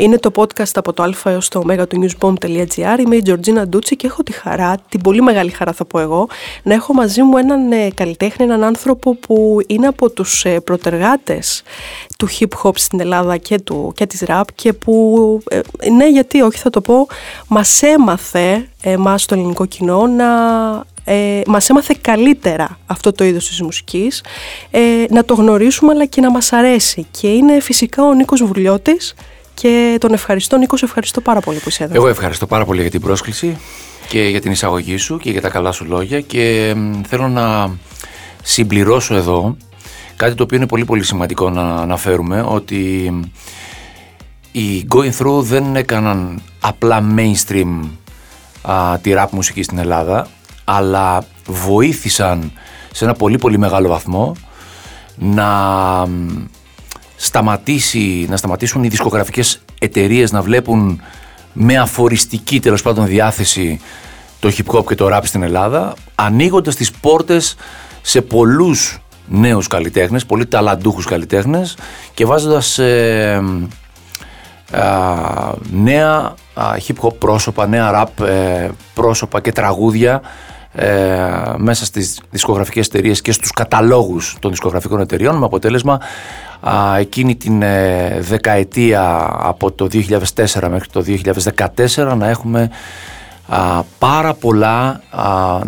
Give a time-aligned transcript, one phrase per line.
[0.00, 2.98] Είναι το podcast από το α έως το ω του newsbomb.gr.
[2.98, 6.28] Είμαι η Τζορτζίνα Ντούτσι και έχω τη χαρά, την πολύ μεγάλη χαρά θα πω εγώ,
[6.62, 11.62] να έχω μαζί μου έναν ε, καλλιτέχνη, έναν άνθρωπο που είναι από τους ε, προτεργάτες
[12.18, 15.60] του hip hop στην Ελλάδα και, του, και της rap και που, ε,
[15.90, 17.06] ναι γιατί όχι θα το πω,
[17.48, 20.28] μας έμαθε εμάς το ελληνικό κοινό να
[21.04, 24.24] ε, μας έμαθε καλύτερα αυτό το είδος της μουσικής,
[24.70, 27.06] ε, να το γνωρίσουμε αλλά και να μας αρέσει.
[27.10, 29.14] Και είναι φυσικά ο Νίκος Βουλιώτης
[29.60, 30.56] και τον ευχαριστώ.
[30.56, 31.94] Νίκος, ευχαριστώ πάρα πολύ που είσαι εδώ.
[31.94, 33.58] Εγώ ευχαριστώ πάρα πολύ για την πρόσκληση
[34.08, 36.74] και για την εισαγωγή σου και για τα καλά σου λόγια και
[37.08, 37.70] θέλω να
[38.42, 39.56] συμπληρώσω εδώ
[40.16, 43.12] κάτι το οποίο είναι πολύ πολύ σημαντικό να αναφέρουμε ότι
[44.52, 47.80] οι Going Through δεν έκαναν απλά mainstream
[48.62, 50.26] α, τη rap μουσική στην Ελλάδα
[50.64, 52.52] αλλά βοήθησαν
[52.92, 54.36] σε ένα πολύ πολύ μεγάλο βαθμό
[55.16, 55.48] να
[57.22, 61.00] σταματήσει, να σταματήσουν οι δισκογραφικές εταιρείες να βλέπουν
[61.52, 63.80] με αφοριστική τέλος πάντων διάθεση
[64.40, 67.56] το hip hop και το rap στην Ελλάδα ανοίγοντας τις πόρτες
[68.02, 71.76] σε πολλούς νέους καλλιτέχνες, πολύ ταλαντούχους καλλιτέχνες
[72.14, 73.42] και βάζοντας ε,
[75.72, 80.20] νέα hip hop πρόσωπα, νέα rap ε, πρόσωπα και τραγούδια
[80.72, 86.00] ε, μέσα στις δισκογραφικές εταιρείες και στους καταλόγους των δισκογραφικών εταιρείων με αποτέλεσμα
[86.60, 91.04] α, εκείνη την ε, δεκαετία από το 2004 μέχρι το
[91.96, 92.70] 2014 να έχουμε
[93.48, 95.00] α, πάρα πολλά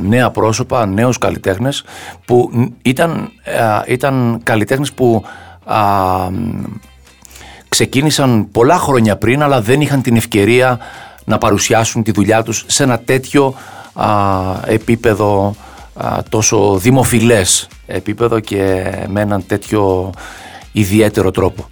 [0.02, 1.84] νέα πρόσωπα, νέους καλλιτέχνες
[2.24, 2.50] που
[2.82, 3.30] ήταν,
[3.86, 5.24] ήταν καλλιτέχνες που
[7.68, 10.78] ξεκίνησαν πολλά χρόνια πριν αλλά δεν είχαν την ευκαιρία
[11.24, 13.54] να παρουσιάσουν τη δουλειά τους σε ένα τέτοιο
[14.66, 15.54] επίπεδο
[16.28, 20.10] τόσο δημοφιλές επίπεδο και με έναν τέτοιο
[20.72, 21.68] ιδιαίτερο τρόπο.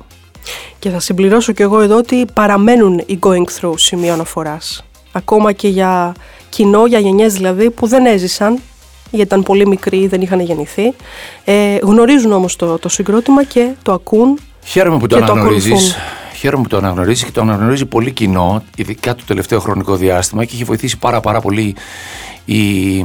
[0.79, 4.85] Και θα συμπληρώσω και εγώ εδώ ότι παραμένουν οι going through σημείο αναφοράς.
[5.13, 6.15] Ακόμα και για
[6.49, 8.59] κοινό, για γενιές δηλαδή που δεν έζησαν
[9.11, 10.95] γιατί ήταν πολύ μικροί, δεν είχαν γεννηθεί.
[11.45, 15.97] Ε, γνωρίζουν όμως το, το συγκρότημα και το ακούν Χαίρομαι που το αναγνωρίζεις.
[16.41, 20.55] Χαίρομαι που το αναγνωρίζει και το αναγνωρίζει πολύ κοινό, ειδικά το τελευταίο χρονικό διάστημα και
[20.55, 21.77] έχει βοηθήσει πάρα πάρα πολύ
[22.45, 23.05] η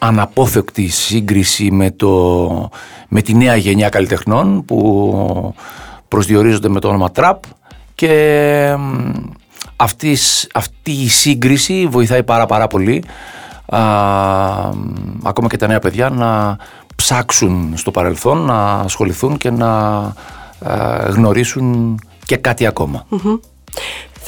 [0.00, 2.70] αναπόφευκτη σύγκριση με, το,
[3.08, 5.54] με τη νέα γενιά καλλιτεχνών που
[6.08, 7.34] προσδιορίζονται με το όνομα Trap
[7.94, 8.76] και
[9.76, 13.04] αυτής, αυτή η σύγκριση βοηθάει πάρα πάρα πολύ
[13.66, 13.80] α,
[15.22, 16.56] ακόμα και τα νέα παιδιά να
[16.96, 20.12] ψάξουν στο παρελθόν, να ασχοληθούν και να α,
[21.08, 22.66] γνωρίσουν και κάτι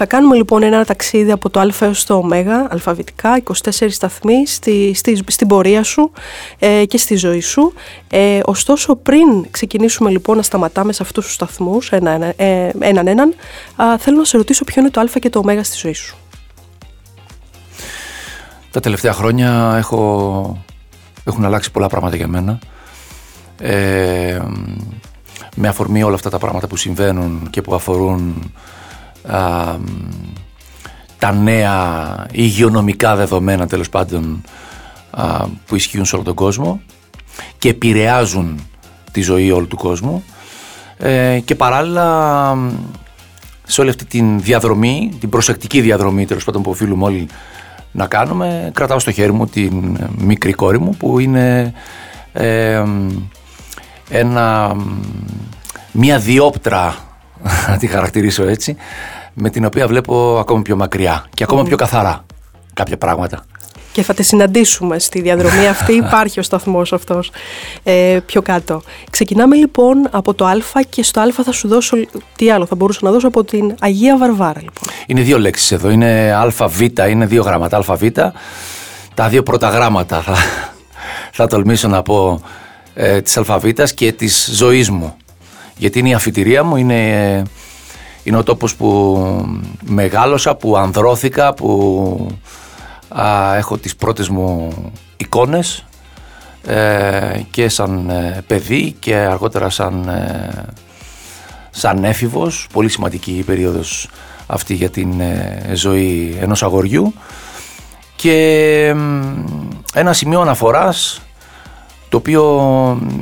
[0.00, 2.26] Θα κάνουμε λοιπόν ένα ταξίδι από το Α έως το Ω,
[2.70, 6.10] αλφαβητικά, 24 σταθμοί στη, στη, στην πορεία σου
[6.58, 7.72] ε, και στη ζωή σου.
[8.08, 13.06] Ε, ωστόσο, πριν ξεκινήσουμε λοιπόν να σταματάμε σε αυτούς τους σταθμούς, ένα, ένα, ε, έναν
[13.06, 13.34] έναν,
[13.98, 16.16] θέλω να σε ρωτήσω ποιο είναι το Α και το Ω στη ζωή σου.
[18.70, 20.64] Τα τελευταία χρόνια έχω,
[21.24, 22.58] έχουν αλλάξει πολλά πράγματα για μένα.
[25.58, 28.52] Ε, με αφορμή όλα αυτά τα πράγματα που συμβαίνουν και που αφορούν
[31.18, 34.42] τα νέα υγειονομικά δεδομένα τέλος πάντων
[35.66, 36.80] που ισχύουν σε όλο τον κόσμο
[37.58, 38.60] και επηρεάζουν
[39.12, 40.24] τη ζωή όλου του κόσμου.
[40.98, 42.56] Ε, και παράλληλα
[43.62, 47.28] σε όλη αυτή τη διαδρομή, την προσεκτική διαδρομή τέλος πάντων που οφείλουμε όλοι
[47.92, 51.72] να κάνουμε, κρατάω στο χέρι μου την μικρή κόρη μου που είναι
[52.32, 52.82] ε,
[54.08, 54.76] ένα,
[55.92, 56.94] μια διόπτρα,
[57.68, 58.76] να τη χαρακτηρίσω έτσι,
[59.34, 62.24] με την οποία βλέπω ακόμα πιο μακριά και ακόμα πιο καθαρά
[62.74, 63.44] κάποια πράγματα.
[63.92, 67.30] Και θα τη συναντήσουμε στη διαδρομή αυτή, υπάρχει ο σταθμός αυτός
[67.82, 68.82] ε, πιο κάτω.
[69.10, 70.56] Ξεκινάμε λοιπόν από το Α
[70.88, 71.96] και στο Α θα σου δώσω,
[72.36, 74.88] τι άλλο θα μπορούσα να δώσω από την Αγία Βαρβάρα λοιπόν.
[75.06, 78.02] Είναι δύο λέξεις εδώ, είναι ΑΒ, είναι δύο γράμματα ΑΒ,
[79.14, 80.34] τα δύο πρώτα γράμματα θα,
[81.38, 82.42] θα τολμήσω να πω
[83.00, 85.16] ε, της αλφαβήτας και της ζωής μου.
[85.76, 87.42] Γιατί είναι η αφιτηρία μου, είναι,
[88.22, 89.18] είναι ο τόπος που
[89.84, 92.38] μεγάλωσα, που ανδρώθηκα, που
[93.56, 94.72] έχω τις πρώτες μου
[95.16, 95.84] εικόνες
[96.66, 100.64] ε, και σαν ε, παιδί και αργότερα σαν, ε,
[101.70, 102.66] σαν έφηβος.
[102.72, 104.08] Πολύ σημαντική η περίοδος
[104.46, 105.12] αυτή για την
[105.72, 107.14] ζωή ενός αγοριού
[108.16, 108.94] και
[109.94, 111.22] ένα σημείο αναφοράς
[112.08, 112.44] το οποίο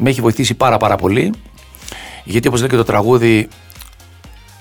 [0.00, 1.32] με έχει βοηθήσει πάρα πάρα πολύ.
[2.24, 3.48] Γιατί όπως λέει και το τραγούδι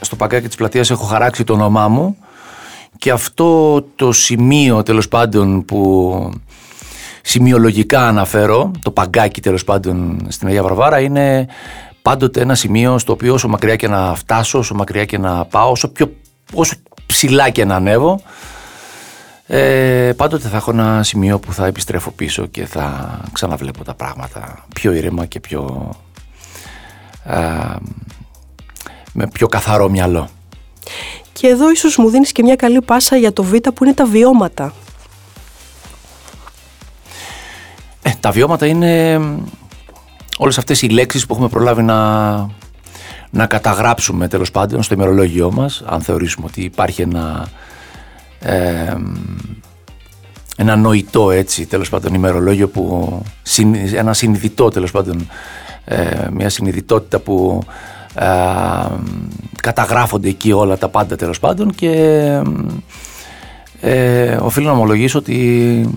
[0.01, 2.17] στο παγκάκι της πλατείας έχω χαράξει το όνομά μου.
[2.97, 6.31] Και αυτό το σημείο τέλος πάντων που
[7.21, 11.47] σημειολογικά αναφέρω, το παγκάκι τέλος πάντων στην Αγία Βαρβάρα είναι
[12.01, 15.71] πάντοτε ένα σημείο στο οποίο όσο μακριά και να φτάσω, όσο μακριά και να πάω,
[15.71, 16.13] όσο πιο,
[16.53, 16.75] όσο
[17.05, 18.21] ψηλά και να ανέβω,
[19.47, 24.65] ε, πάντοτε θα έχω ένα σημείο που θα επιστρέφω πίσω και θα ξαναβλέπω τα πράγματα
[24.73, 25.89] πιο ήρεμα και πιο
[29.15, 30.29] με πιο καθαρό μυαλό.
[31.33, 34.05] Και εδώ ίσως μου δίνεις και μια καλή πάσα για το Β που είναι τα
[34.05, 34.73] βιώματα.
[38.01, 39.21] Ε, τα βιώματα είναι
[40.37, 42.31] όλες αυτές οι λέξεις που έχουμε προλάβει να,
[43.29, 47.47] να καταγράψουμε τέλος πάντων στο ημερολόγιό μας αν θεωρήσουμε ότι υπάρχει ένα
[50.55, 53.21] ένα νοητό έτσι τέλος πάντων ημερολόγιο που
[53.95, 55.29] ένα συνειδητό τέλος πάντων
[55.85, 57.63] ε, μια συνειδητότητα που
[58.15, 58.25] ε,
[59.61, 61.91] καταγράφονται εκεί όλα τα πάντα τέλος πάντων και
[63.81, 65.89] ε, οφείλω να ομολογήσω ότι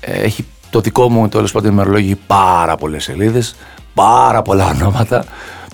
[0.00, 3.56] έχει το δικό μου τέλος πάντων ημερολόγιο πάρα πολλές σελίδες
[3.94, 5.24] πάρα πολλά ονόματα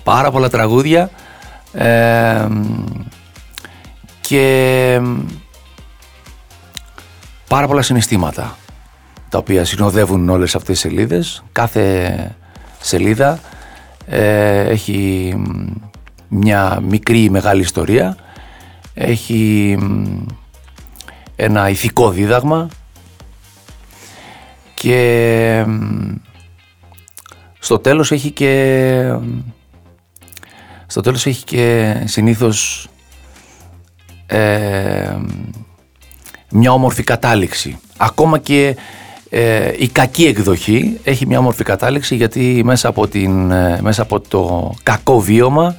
[0.02, 1.10] πάρα πολλά τραγούδια
[1.72, 2.46] ε,
[4.32, 5.00] και
[7.48, 8.56] πάρα πολλά συναισθήματα
[9.28, 11.44] τα οποία συνοδεύουν όλες αυτές τις σελίδες.
[11.52, 12.36] Κάθε
[12.80, 13.38] σελίδα
[14.06, 15.34] ε, έχει
[16.28, 18.16] μια μικρή ή μεγάλη ιστορία,
[18.94, 19.78] έχει
[21.36, 22.68] ένα ηθικό δίδαγμα
[24.74, 25.64] και
[27.58, 29.14] στο τέλος έχει και
[30.86, 32.88] στο τέλος έχει και συνήθως
[34.32, 35.16] ε,
[36.50, 37.78] μια όμορφη κατάληξη.
[37.96, 38.76] Ακόμα και
[39.30, 44.20] ε, η κακή εκδοχή έχει μια όμορφη κατάληξη γιατί μέσα από, την, ε, μέσα από
[44.20, 45.76] το κακό βίωμα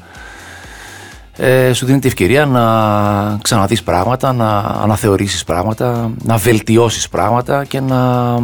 [1.38, 7.80] ε, σου δίνει τη ευκαιρία να ξαναδείς πράγματα, να αναθεωρήσεις πράγματα, να βελτιώσεις πράγματα και
[7.80, 8.36] να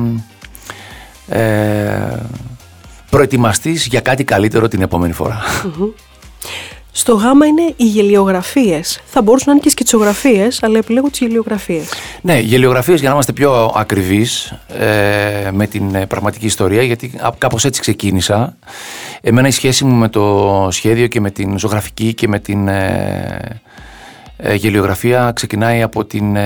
[1.27, 2.19] ε,
[3.09, 5.13] προετοιμαστείς για κάτι καλύτερο την επόμενη
[6.91, 9.01] Στο γάμα είναι οι γελιογραφίες.
[9.05, 11.89] Θα μπορούσαν να είναι και σκητσογραφίες, αλλά επιλέγω τις γελιογραφίες.
[12.21, 17.65] Ναι, γελιογραφίες για να είμαστε πιο ακριβείς ε, με την ε, πραγματική ιστορία, γιατί κάπως
[17.65, 18.55] έτσι ξεκίνησα.
[19.21, 23.59] Εμένα η σχέση μου με το σχέδιο και με την ζωγραφική και με την ε,
[24.37, 26.37] ε γελιογραφία ξεκινάει από την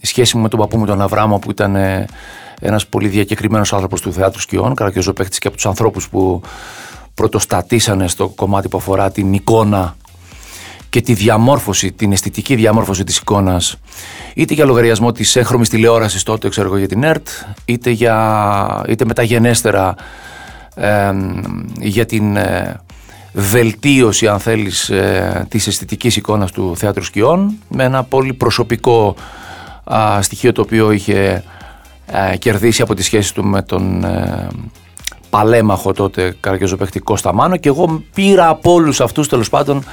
[0.00, 1.76] σχέση μου με τον παππού μου τον Αβράμο που ήταν
[2.60, 6.42] ένας πολύ διακεκριμένος άνθρωπος του θεάτρου σκιών, καρακιόζο και από τους ανθρώπους που
[7.18, 9.96] πρωτοστατήσανε στο κομμάτι που αφορά την εικόνα
[10.90, 13.76] και τη διαμόρφωση, την αισθητική διαμόρφωση της εικόνας
[14.34, 17.28] είτε για λογαριασμό της έγχρωμης τηλεόρασης τότε ξέρω εγώ για την ΕΡΤ
[17.64, 19.94] είτε, για, είτε μεταγενέστερα
[20.74, 21.10] ε,
[21.80, 22.80] για την ε,
[23.32, 29.14] βελτίωση αν θέλεις ε, της αισθητικής εικόνας του θέατρου σκιών με ένα πολύ προσωπικό
[30.20, 31.44] στοιχείο το οποίο είχε
[32.06, 34.04] ε, κερδίσει από τις σχέσεις του με τον
[35.30, 39.84] παλέμαχο τότε καραγκιόζο Κώστα Μάνο και εγώ πήρα από όλους αυτούς τέλος πάντων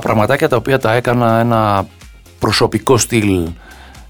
[0.00, 1.86] πραγματάκια τα οποία τα έκανα ένα
[2.38, 3.48] προσωπικό στυλ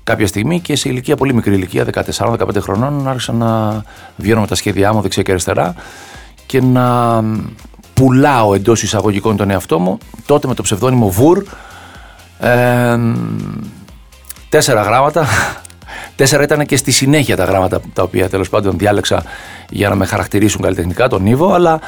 [0.06, 3.82] κάποια στιγμή και σε ηλικία πολύ μικρή ηλικία, 14-15 χρονών, άρχισα να
[4.16, 5.74] βγαίνω με τα σχέδιά μου δεξιά και αριστερά
[6.46, 7.22] και να
[7.94, 11.44] πουλάω εντός εισαγωγικών τον εαυτό μου, τότε με το ψευδόνυμο Βουρ,
[12.38, 12.98] ε,
[14.48, 15.26] τέσσερα γράμματα,
[16.16, 19.24] Τέσσερα ήταν και στη συνέχεια τα γράμματα τα οποία τέλος πάντων διάλεξα
[19.70, 21.80] για να με χαρακτηρίσουν καλλιτεχνικά, τον Ήβο, αλλά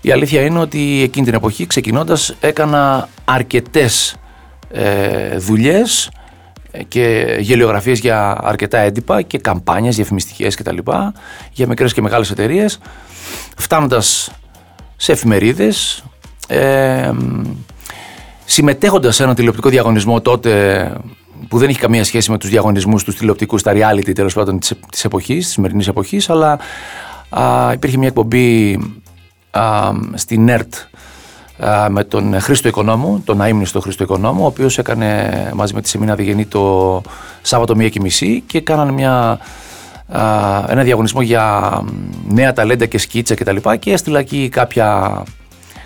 [0.00, 4.16] η αλήθεια είναι ότι εκείνη την εποχή ξεκινώντας έκανα αρκετές
[4.70, 6.10] ε, δουλειές
[6.88, 10.78] και γελιογραφίες για αρκετά έντυπα και καμπάνιες διαφημιστικές κτλ.
[11.52, 12.78] για μικρές και μεγάλες εταιρείες
[13.56, 14.30] φτάνοντας
[14.96, 16.04] σε εφημερίδες
[16.46, 17.10] ε,
[18.44, 20.92] συμμετέχοντας σε ένα τηλεοπτικό διαγωνισμό τότε
[21.48, 24.72] που δεν έχει καμία σχέση με τους διαγωνισμούς τους τηλεοπτικούς, τα reality τέλος πάντων της,
[24.90, 26.58] της εποχής, της σημερινής εποχής, αλλά
[27.28, 28.78] α, υπήρχε μια εκπομπή
[29.50, 30.74] α, στην ΕΡΤ
[31.88, 36.14] με τον Χρήστο Οικονόμου, τον αείμνηστο Χρήστο Οικονόμου, ο οποίος έκανε μαζί με τη Σεμίνα
[36.14, 37.02] Διγενή το
[37.42, 39.38] Σάββατο μία και μισή και κάνανε μια,
[40.68, 41.84] ένα διαγωνισμό για
[42.28, 43.56] νέα ταλέντα και σκίτσα κτλ.
[43.56, 45.22] Και, και έστειλα εκεί κάποια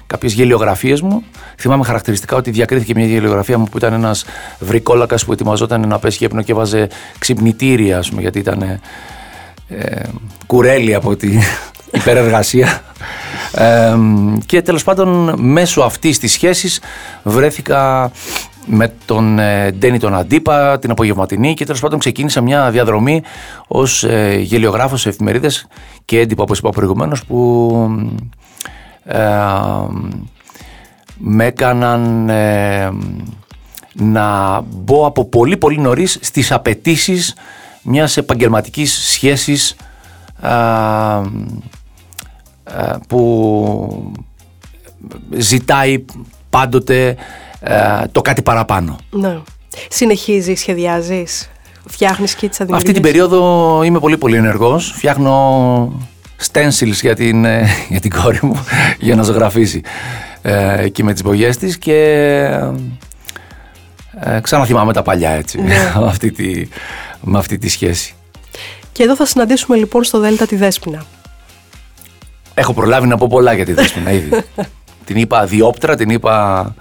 [0.08, 1.22] κάποιες γελιογραφίες μου.
[1.58, 4.24] Θυμάμαι χαρακτηριστικά ότι διακρίθηκε μια γελιογραφία μου που ήταν ένας
[4.58, 6.88] βρικόλακας που ετοιμαζόταν να πέσει γέπνο και βάζε
[7.18, 8.80] ξυπνητήρια, ας πούμε, γιατί ήταν ε,
[10.46, 11.40] κουρέλι από την
[12.00, 12.82] υπερεργασία.
[13.52, 13.96] Ε,
[14.46, 16.80] και τέλος πάντων μέσω αυτής της σχέσης
[17.22, 18.10] βρέθηκα
[18.66, 23.22] με τον ε, Ντένι τον Αντίπα την απογευματινή και τέλος πάντων ξεκίνησα μια διαδρομή
[23.66, 25.66] ως ε, γελιογράφος σε εφημερίδες
[26.04, 27.70] και έντυπο όπως είπα προηγουμένως που
[31.16, 32.30] με έκαναν
[33.92, 37.34] να μπω από πολύ πολύ νωρίς στις απαιτήσεις
[37.82, 39.76] μιας επαγγελματικής σχέσης
[43.08, 44.12] που
[45.36, 46.04] ζητάει
[46.50, 47.16] πάντοτε
[47.60, 48.96] ε, το κάτι παραπάνω.
[49.10, 49.38] Ναι.
[49.88, 51.50] Συνεχίζεις, σχεδιάζεις,
[51.86, 54.92] φτιάχνεις και τις Αυτή την περίοδο είμαι πολύ πολύ ενεργός.
[54.96, 55.92] Φτιάχνω
[56.46, 58.64] stencils για την, ε, για την κόρη μου
[58.98, 59.80] για να ζωγραφίσει
[60.42, 61.94] ε, εκεί με τις μπογιές της και
[64.20, 65.74] ε, ξαναθυμάμαι τα παλιά έτσι ναι.
[66.00, 66.68] με, αυτή τη,
[67.20, 68.14] με αυτή τη σχέση.
[68.92, 71.04] Και εδώ θα συναντήσουμε λοιπόν στο Δέλτα τη Δέσποινα.
[72.54, 74.30] Έχω προλάβει να πω πολλά για τη Δέσποινα ήδη.
[75.06, 76.74] την είπα διόπτρα, την είπα...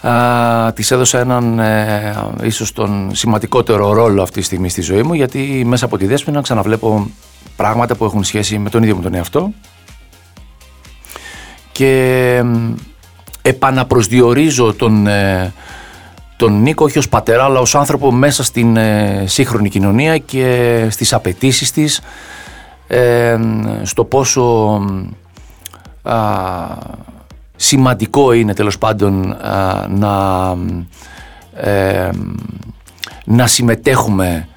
[0.00, 5.14] Α, της έδωσα έναν ε, ίσως τον σημαντικότερο ρόλο αυτή τη στιγμή στη ζωή μου
[5.14, 7.10] γιατί μέσα από τη Δέσποινα ξαναβλέπω
[7.56, 9.52] πράγματα που έχουν σχέση με τον ίδιο μου τον εαυτό.
[11.72, 12.42] Και
[13.48, 15.52] επαναπροσδιορίζω τον, ε,
[16.36, 21.12] τον Νίκο όχι ως πατέρα αλλά ως άνθρωπο μέσα στην ε, σύγχρονη κοινωνία και στις
[21.12, 22.00] απαιτήσεις της
[22.86, 23.38] ε,
[23.82, 24.80] στο πόσο
[27.56, 29.36] σημαντικό είναι τέλος πάντων
[29.88, 30.54] να,
[33.24, 34.48] να συμμετέχουμε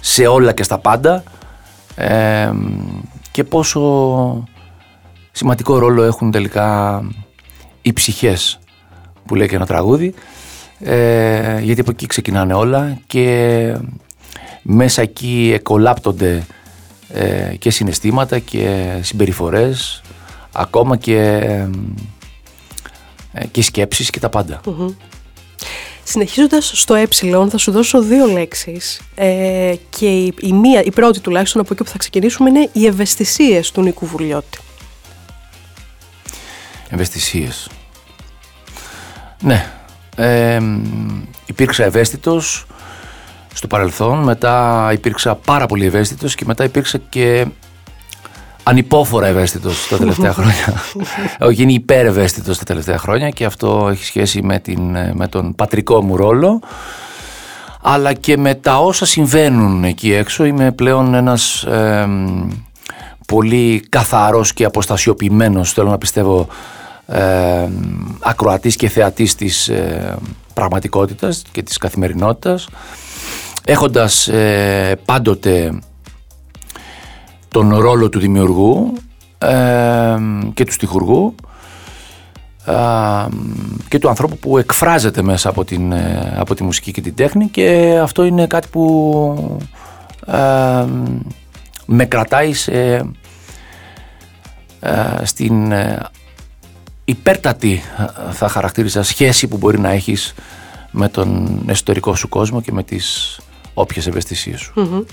[0.00, 1.22] σε όλα και στα πάντα
[3.30, 4.44] και πόσο
[5.32, 7.02] σημαντικό ρόλο έχουν τελικά
[7.82, 8.58] οι ψυχές
[9.26, 10.14] που λέει και ένα τραγούδι.
[10.80, 13.76] Ε, γιατί από εκεί ξεκινάνε όλα και
[14.62, 16.46] μέσα εκεί εκολάπτονται
[17.12, 20.02] ε, και συναισθήματα και συμπεριφορές
[20.52, 21.18] ακόμα και,
[23.32, 24.60] ε, και σκέψεις και τα παντα
[26.10, 27.06] Συνεχίζοντας στο ε
[27.50, 31.84] θα σου δώσω δύο λέξεις ε, και η, η, μία, η πρώτη τουλάχιστον από εκεί
[31.84, 34.58] που θα ξεκινήσουμε είναι οι ευαισθησίες του Νίκου Βουλιώτη.
[36.88, 37.68] Ευαισθησίες.
[39.42, 39.72] Ναι,
[40.16, 40.60] ε,
[41.46, 42.66] υπήρξα ευαίσθητος
[43.54, 47.46] στο παρελθόν, μετά υπήρξα πάρα πολύ ευαίσθητος και μετά υπήρξα και
[48.62, 50.82] ανυπόφορα ευαίσθητος τα τελευταία χρόνια.
[51.48, 56.02] Όχι, είναι υπερευαίσθητος τα τελευταία χρόνια και αυτό έχει σχέση με, την, με τον πατρικό
[56.02, 56.60] μου ρόλο
[57.82, 60.44] αλλά και με τα όσα συμβαίνουν εκεί έξω.
[60.44, 61.66] Είμαι πλέον ένας
[63.26, 66.46] πολύ καθαρός και αποστασιοποιημένος, θέλω να πιστεύω,
[67.06, 67.68] ε,
[68.20, 70.16] ακροατής και θεατής της ε,
[70.54, 72.68] πραγματικότητας και της καθημερινότητας
[73.64, 75.78] έχοντας ε, πάντοτε
[77.50, 78.92] τον ρόλο του δημιουργού
[79.38, 80.16] ε,
[80.54, 81.34] και του στιχουργού
[83.88, 85.94] και του ανθρώπου που εκφράζεται μέσα από, την,
[86.36, 87.48] από τη μουσική και την τέχνη.
[87.48, 89.58] Και αυτό είναι κάτι που
[91.86, 92.52] με κρατάει
[95.22, 95.72] στην
[97.04, 97.82] υπέρτατη
[98.30, 100.34] θα χαρακτήριζα σχέση που μπορεί να έχεις
[100.90, 103.38] με τον εσωτερικό σου κόσμο και με τις
[103.80, 105.06] όποιες ευαισθησίες σου.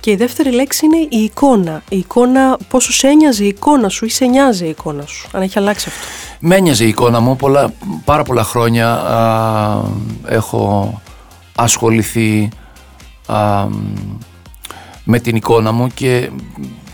[0.00, 1.82] Και η δεύτερη λέξη είναι η εικόνα.
[1.88, 5.42] Η εικόνα, πόσο σε ένοιαζε η εικόνα σου ή σε νοιάζει η εικόνα σου, αν
[5.42, 6.06] έχει αλλάξει αυτό.
[6.40, 7.72] Με ένοιαζε η εικόνα μου, πολλά,
[8.04, 9.02] πάρα πολλά χρόνια
[10.26, 11.00] έχω
[11.54, 12.48] ασχοληθεί
[15.04, 16.30] με την εικόνα μου και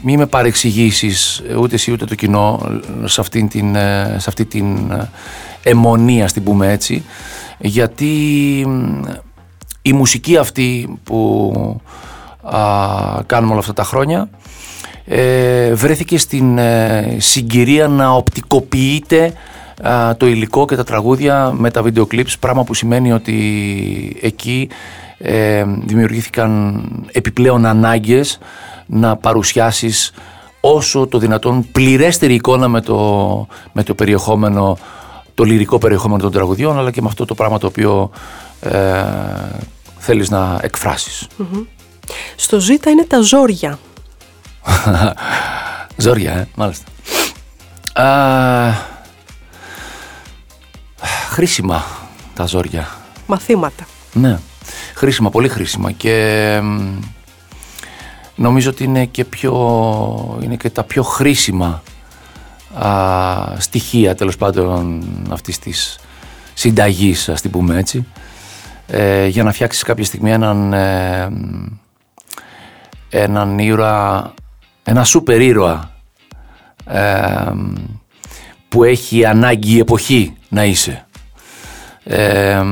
[0.02, 2.60] μη με παρεξηγήσεις ούτε εσύ ούτε το κοινό
[3.04, 5.10] σε αυτή την, ε, σε αυτή την ε,
[5.62, 7.04] αιμονία, την πούμε έτσι,
[7.58, 8.12] γιατί
[9.82, 11.80] η μουσική αυτή που
[13.26, 14.28] κάνουμε όλα αυτά τα χρόνια
[15.04, 16.58] ε, βρέθηκε στην
[17.16, 19.32] συγκυρία να οπτικοποιείται
[20.16, 23.36] το υλικό και τα τραγούδια με τα βίντεο κλιπς, πράγμα που σημαίνει ότι
[24.20, 24.68] εκεί
[25.84, 28.38] δημιουργήθηκαν επιπλέον ανάγκες
[28.86, 30.12] να παρουσιάσεις
[30.60, 34.78] όσο το δυνατόν πληρέστερη εικόνα με το, με το περιεχόμενο,
[35.34, 38.10] το λυρικό περιεχόμενο των τραγουδιών, αλλά και με αυτό το πράγμα το οποίο
[38.62, 39.04] ε,
[39.98, 41.26] θέλεις να εκφρασεις
[42.36, 43.78] Στο ζήτα είναι τα ζόρια.
[45.96, 46.84] ζόρια, ε, μάλιστα.
[51.30, 51.84] χρήσιμα
[52.34, 52.88] τα ζόρια.
[53.26, 53.86] Μαθήματα.
[54.12, 54.38] Ναι,
[54.94, 56.60] χρήσιμα, πολύ χρήσιμα και
[58.34, 59.52] νομίζω ότι είναι και, πιο,
[60.42, 61.82] είναι και τα πιο χρήσιμα
[62.74, 65.98] α, στοιχεία τέλος πάντων αυτής της
[66.54, 68.06] συνταγής ας την πούμε έτσι
[68.94, 71.28] ε, για να φτιάξεις κάποια στιγμή έναν ε,
[73.08, 74.34] έναν ήρωα
[74.84, 75.90] ένα σούπερ ήρωα
[76.86, 77.52] ε,
[78.68, 81.06] που έχει ανάγκη η εποχή να είσαι.
[82.04, 82.62] Ε,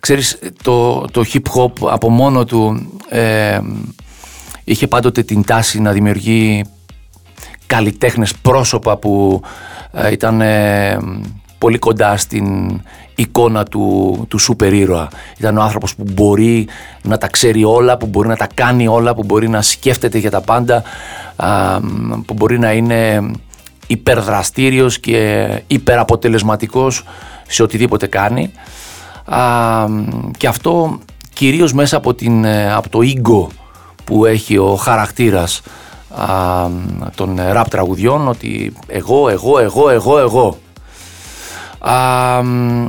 [0.00, 3.60] Ξέρεις, το, το hip hop από μόνο του ε,
[4.64, 6.64] είχε πάντοτε την τάση να δημιουργεί
[7.66, 9.42] καλλιτέχνες πρόσωπα που
[9.92, 10.98] ε, ήταν ε,
[11.58, 12.80] πολύ κοντά στην
[13.20, 15.08] εικόνα του, του σούπερ ήρωα.
[15.38, 16.68] Ήταν ο άνθρωπος που μπορεί
[17.02, 20.30] να τα ξέρει όλα, που μπορεί να τα κάνει όλα, που μπορεί να σκέφτεται για
[20.30, 20.82] τα πάντα,
[22.26, 23.30] που μπορεί να είναι
[23.86, 27.04] υπερδραστήριος και υπεραποτελεσματικός
[27.48, 28.52] σε οτιδήποτε κάνει
[30.36, 30.98] και αυτό
[31.32, 33.46] κυρίως μέσα από, την, ε, από το ego
[34.04, 35.62] που έχει ο χαρακτήρας
[37.14, 40.58] των ραπ τραγουδιών ότι εγώ, εγώ, εγώ, εγώ, εγώ.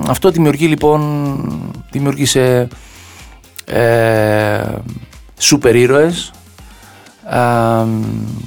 [0.08, 1.02] Αυτό δημιουργεί λοιπόν,
[1.92, 2.68] δημιούργησε
[3.66, 4.64] ε,
[5.38, 6.32] σούπερ ήρωες,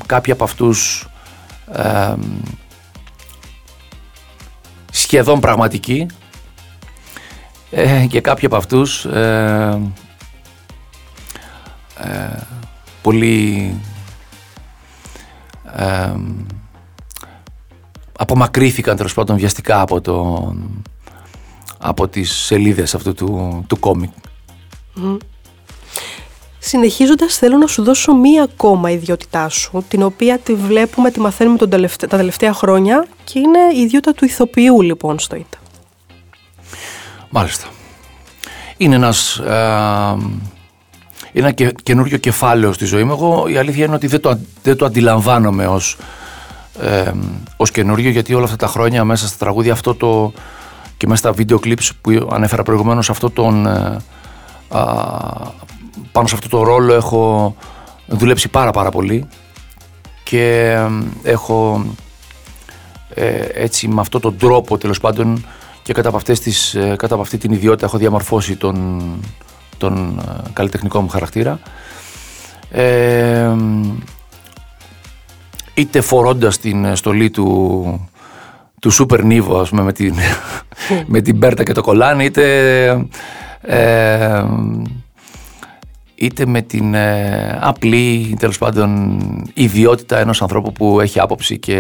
[0.07, 1.09] κάποιοι από αυτούς
[4.91, 6.07] σχεδόν πραγματικοί.
[7.71, 9.81] Ε, και κάποιοι από αυτούς ε,
[11.99, 12.39] ε,
[13.03, 13.75] πολύ
[15.77, 16.13] ε,
[18.25, 20.55] απομακρύθηκαν τέλος πάντων βιαστικά από, το,
[21.79, 24.11] από τις σελίδες αυτού του, του κόμικ.
[24.97, 25.17] Mm.
[26.59, 31.57] Συνεχίζοντας θέλω να σου δώσω μία ακόμα ιδιότητά σου, την οποία τη βλέπουμε, τη μαθαίνουμε
[31.57, 35.59] τον τα τελευταία χρόνια και είναι η ιδιότητα του ηθοποιού λοιπόν στο ΙΤΑ.
[37.31, 37.67] Μάλιστα.
[38.77, 40.17] Είναι ένας, ε,
[41.33, 43.13] ένα και, καινούριο κεφάλαιο στη ζωή μου.
[43.13, 45.97] Εγώ η αλήθεια είναι ότι δεν το, δεν το αντιλαμβάνομαι ως,
[46.81, 47.13] ε,
[47.57, 50.33] ως καινούριο γιατί όλα αυτά τα χρόνια μέσα στα τραγούδια αυτό το
[50.97, 53.97] και μέσα στα βίντεο κλιπς που ανέφερα προηγουμένως αυτό τον, ε,
[56.13, 57.55] πάνω σε αυτό το ρόλο έχω
[58.07, 59.27] δουλέψει πάρα πάρα πολύ.
[60.25, 60.77] Και
[61.23, 61.85] έχω
[63.15, 65.45] ε, έτσι με αυτόν τον τρόπο τέλος πάντων
[65.83, 69.03] και κατά από, αυτές τις, ε, κατά από αυτή την ιδιότητα έχω διαμορφώσει τον,
[69.79, 71.61] τον ε, καλλιτεχνικό μου χαρακτήρα.
[72.71, 73.51] Ε,
[75.75, 78.09] είτε φορώντας την στολή του
[78.81, 80.15] του Σούπερ Νίβο ας πούμε με την,
[81.07, 83.07] με την Μπέρτα και το κολάνι είτε
[83.61, 84.45] ε,
[86.15, 89.19] είτε με την ε, απλή τέλος πάντων
[89.55, 91.77] ιδιότητα ενός ανθρώπου που έχει άποψη και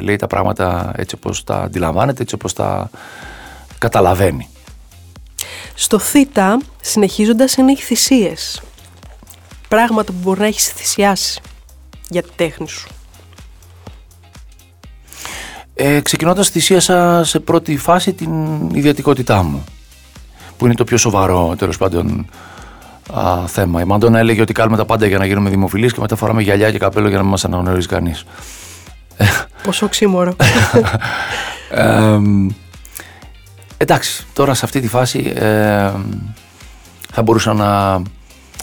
[0.00, 2.90] λέει τα πράγματα έτσι όπως τα αντιλαμβάνεται, έτσι όπως τα
[3.78, 4.48] καταλαβαίνει.
[5.74, 8.62] Στο θήτα συνεχίζοντας είναι οι θυσίες.
[9.68, 11.40] Πράγματα που μπορεί να έχεις θυσιάσει
[12.08, 12.88] για τη τέχνη σου.
[15.78, 18.30] Ε, ξεκινώντας θυσίασα σε πρώτη φάση την
[18.72, 19.64] ιδιωτικότητά μου
[20.56, 22.26] που είναι το πιο σοβαρό τέλος πάντων
[23.12, 23.80] α, θέμα.
[23.80, 26.70] Η Μαντώνα έλεγε ότι κάνουμε τα πάντα για να γίνουμε δημοφιλείς και μετά φοράμε γυαλιά
[26.70, 28.24] και καπέλο για να μην μας αναγνωρίζει κανείς.
[29.62, 30.36] Πόσο οξύμορο.
[31.70, 32.18] ε,
[33.76, 35.90] εντάξει, τώρα σε αυτή τη φάση ε,
[37.12, 38.02] θα μπορούσα να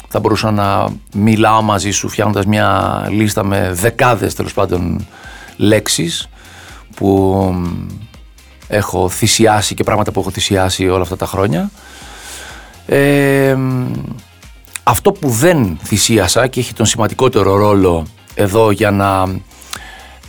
[0.07, 5.05] θα μπορούσα να μιλάω μαζί σου φτιάχνοντας μια λίστα με δεκάδες τέλος πάντων
[5.57, 6.29] λέξεις
[6.95, 7.55] που
[8.67, 11.69] έχω θυσιάσει και πράγματα που έχω θυσιάσει όλα αυτά τα χρόνια.
[12.85, 13.57] Ε,
[14.83, 19.25] αυτό που δεν θυσίασα και έχει τον σημαντικότερο ρόλο εδώ για να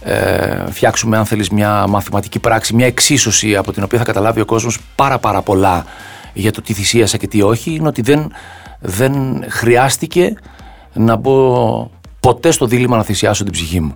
[0.01, 4.45] ε, φτιάξουμε αν θέλεις μια μαθηματική πράξη, μια εξίσωση από την οποία θα καταλάβει ο
[4.45, 5.85] κόσμος πάρα πάρα πολλά
[6.33, 8.33] για το τι θυσίασα και τι όχι είναι ότι δεν,
[8.81, 10.35] δεν χρειάστηκε
[10.93, 13.95] να μπω ποτέ στο δίλημα να θυσιάσω την ψυχή μου.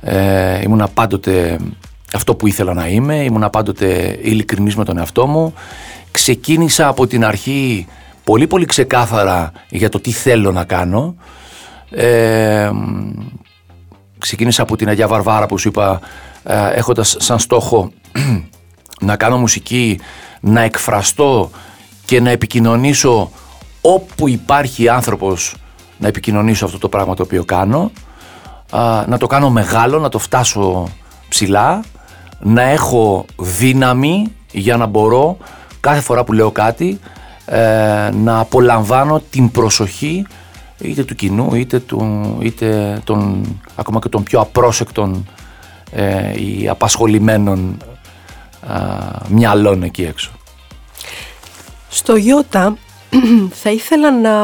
[0.00, 1.58] Ε, ήμουνα πάντοτε
[2.14, 5.54] αυτό που ήθελα να είμαι, ήμουνα πάντοτε ειλικρινής με τον εαυτό μου.
[6.10, 7.86] Ξεκίνησα από την αρχή
[8.24, 11.14] πολύ πολύ ξεκάθαρα για το τι θέλω να κάνω.
[11.90, 12.70] Ε,
[14.18, 16.00] ξεκίνησα από την Αγιά Βαρβάρα που σου είπα
[16.42, 17.92] ε, έχοντας σαν στόχο
[19.00, 20.00] να κάνω μουσική,
[20.40, 21.50] να εκφραστώ
[22.04, 23.30] και να επικοινωνήσω
[23.80, 25.56] όπου υπάρχει άνθρωπος
[25.98, 27.90] να επικοινωνήσω αυτό το πράγμα το οποίο κάνω
[29.06, 30.88] να το κάνω μεγάλο, να το φτάσω
[31.28, 31.84] ψηλά
[32.40, 35.36] να έχω δύναμη για να μπορώ
[35.80, 36.98] κάθε φορά που λέω κάτι
[37.46, 40.26] ε, να απολαμβάνω την προσοχή
[40.78, 45.28] είτε του κοινού είτε, του, είτε των, ακόμα και των πιο απρόσεκτων
[45.92, 47.76] ε, ή απασχολημένων
[49.28, 50.30] μυαλών εκεί έξω.
[51.88, 52.76] Στο Ιώτα
[53.62, 54.34] θα ήθελα να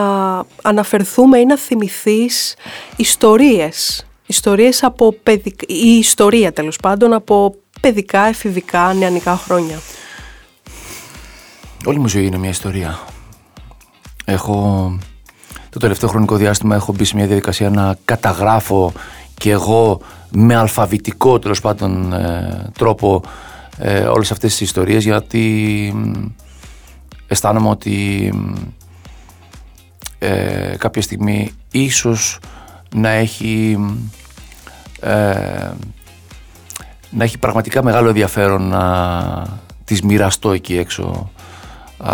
[0.63, 2.55] αναφερθούμε ή να θυμηθείς
[2.97, 4.07] ιστορίες.
[4.27, 5.63] Ιστορίες από παιδικ...
[5.67, 9.79] η ιστορία τέλος πάντων από παιδικά, εφηβικά, νεανικά χρόνια.
[11.85, 12.99] Όλη μου ζωή είναι μια ιστορία.
[14.25, 14.99] Έχω
[15.70, 18.92] το τελευταίο χρονικό διάστημα έχω μπει σε μια διαδικασία να καταγράφω
[19.35, 23.23] και εγώ με αλφαβητικό τέλος πάντων ε, τρόπο
[23.79, 25.94] ε, όλες αυτές τις ιστορίες γιατί
[27.27, 28.33] αισθάνομαι ότι
[30.18, 32.38] ε, κάποια στιγμή ίσως
[32.94, 33.79] να έχει
[35.01, 35.70] ε,
[37.16, 39.46] να έχει πραγματικά μεγάλο ενδιαφέρον να
[39.85, 41.31] τις μοιραστώ εκεί έξω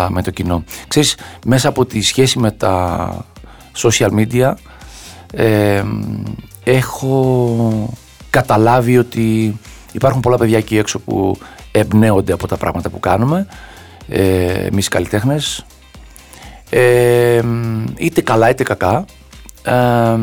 [0.09, 0.65] με το κοινό.
[0.89, 3.25] Ξέρεις, μέσα από τη σχέση με τα
[3.77, 4.53] social media
[5.33, 5.83] ε,
[6.65, 7.95] έχω
[8.31, 9.59] καταλάβει ότι
[9.93, 11.39] υπάρχουν πολλά παιδιά εκεί έξω που
[11.73, 13.47] εμπνέονται από τα πράγματα που κάνουμε
[14.09, 15.67] ε, εμείς οι καλλιτέχνες
[16.71, 17.43] ε,
[17.97, 19.05] είτε καλά είτε κακά
[19.63, 20.17] ε,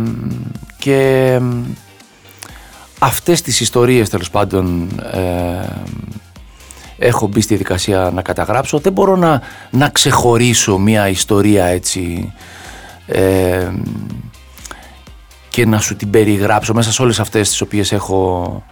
[0.77, 1.39] και
[2.99, 5.67] αυτές τις ιστορίες τέλος πάντων ε,
[6.97, 8.77] έχω μπει στη διαδικασία να καταγράψω.
[8.77, 12.33] Δεν μπορώ να, να ξεχωρίσω μια ιστορία έτσι
[13.07, 13.71] ε,
[15.49, 18.63] και να σου την περιγράψω μέσα σε όλες αυτές τις οποίες έχω,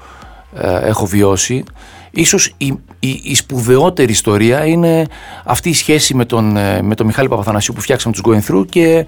[0.56, 1.64] ε, έχω βιώσει.
[2.12, 2.66] Ίσως η,
[3.00, 5.06] η, η, σπουδαιότερη ιστορία είναι
[5.44, 8.66] αυτή η σχέση με τον, ε, με τον Μιχάλη Παπαθανασίου που φτιάξαμε τους Going Through
[8.70, 9.06] και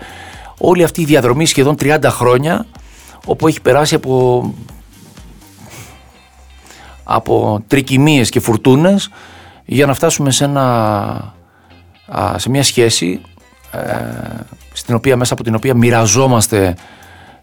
[0.58, 2.66] όλη αυτή η διαδρομή σχεδόν 30 χρόνια
[3.26, 4.44] όπου έχει περάσει από,
[7.10, 9.10] από τρικυμίες και φουρτούνες
[9.66, 11.34] για να φτάσουμε σε, ένα,
[12.36, 13.22] σε μια σχέση
[13.72, 13.80] ε,
[14.74, 16.76] στην οποία, μέσα από την οποία μοιραζόμαστε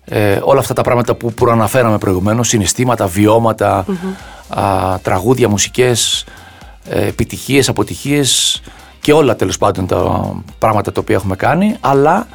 [0.04, 3.10] ε, όλα αυτά τα πράγματα που προαναφέραμε προηγουμένως, συναισθήματα,
[4.48, 6.24] α, τραγούδια, μουσικές,
[6.88, 8.62] ε, επιτυχίες, αποτυχίες
[9.00, 12.26] και όλα τέλος πάντων τα πράγματα τα οποία έχουμε κάνει, αλλά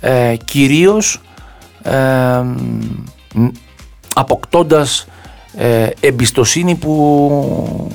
[0.00, 1.20] ε, κυρίως
[1.82, 2.42] ε,
[4.14, 5.06] αποκτώντας
[5.56, 7.90] ε, εμπιστοσύνη που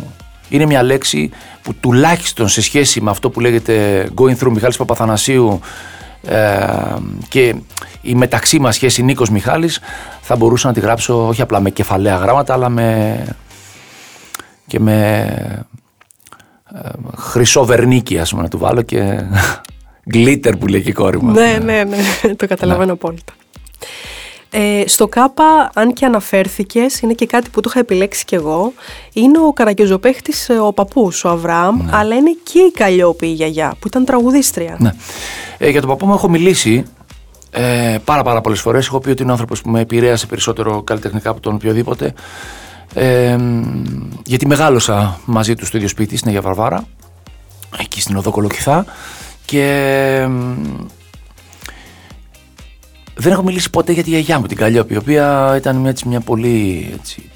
[0.50, 1.30] είναι μια λέξη
[1.62, 5.60] που τουλάχιστον σε σχέση με αυτό που λέγεται Going Through Μιχάλης Παπαθανασίου
[6.28, 6.58] ε,
[7.28, 7.56] και
[8.02, 9.80] η μεταξύ μας σχέση Νίκος Μιχάλης
[10.22, 13.26] θα μπορούσα να τη γράψω όχι απλά με κεφαλαία γράμματα αλλά με
[14.68, 15.26] και με
[16.76, 19.24] ε, χρυσό βερνίκι ας πούμε να του βάλω και
[20.12, 21.32] γκλίτερ που λέει και η κόρη μου.
[21.32, 22.92] Ναι, ναι, ναι, το καταλαβαίνω ναι.
[22.92, 23.34] απόλυτα.
[24.54, 28.74] Ε, στο ΚΑΠΑ, αν και αναφέρθηκες, είναι και κάτι που το είχα επιλέξει κι εγώ,
[29.14, 31.92] είναι ο καραγκιόζοπαίχτης ε, ο παππούς, ο Αβραάμ, ναι.
[31.94, 34.76] αλλά είναι και η Καλλιόπη η γιαγιά, που ήταν τραγουδίστρια.
[34.80, 34.94] Ναι.
[35.58, 36.86] Ε, για τον παππού μου έχω μιλήσει
[37.52, 38.88] ε, πάρα πάρα πολλές φορές.
[38.88, 42.14] Έχω πει ότι είναι άνθρωπος που με επηρέασε περισσότερο καλλιτεχνικά από τον οποιοδήποτε.
[42.94, 43.38] Ε,
[44.26, 46.88] γιατί μεγάλωσα μαζί του στο ίδιο σπίτι στην Αγία Βαρβάρα,
[47.80, 48.86] εκεί στην Οδό Κολοκυθά
[49.46, 50.28] και
[53.22, 56.20] δεν έχω μιλήσει ποτέ για τη γιαγιά μου την Καλλιόπη, η οποία ήταν έτσι, μια
[56.20, 57.30] πολύ, έτσι,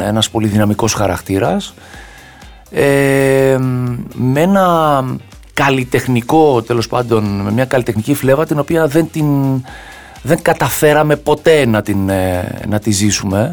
[0.00, 1.74] ένας πολύ δυναμικός χαρακτήρας.
[2.70, 3.58] Ε,
[4.14, 5.04] με ένα
[5.54, 9.26] καλλιτεχνικό τέλος πάντων, με μια καλλιτεχνική φλέβα την οποία δεν την
[10.22, 13.50] δεν καταφέραμε ποτέ να, την, ε, να τη ζήσουμε.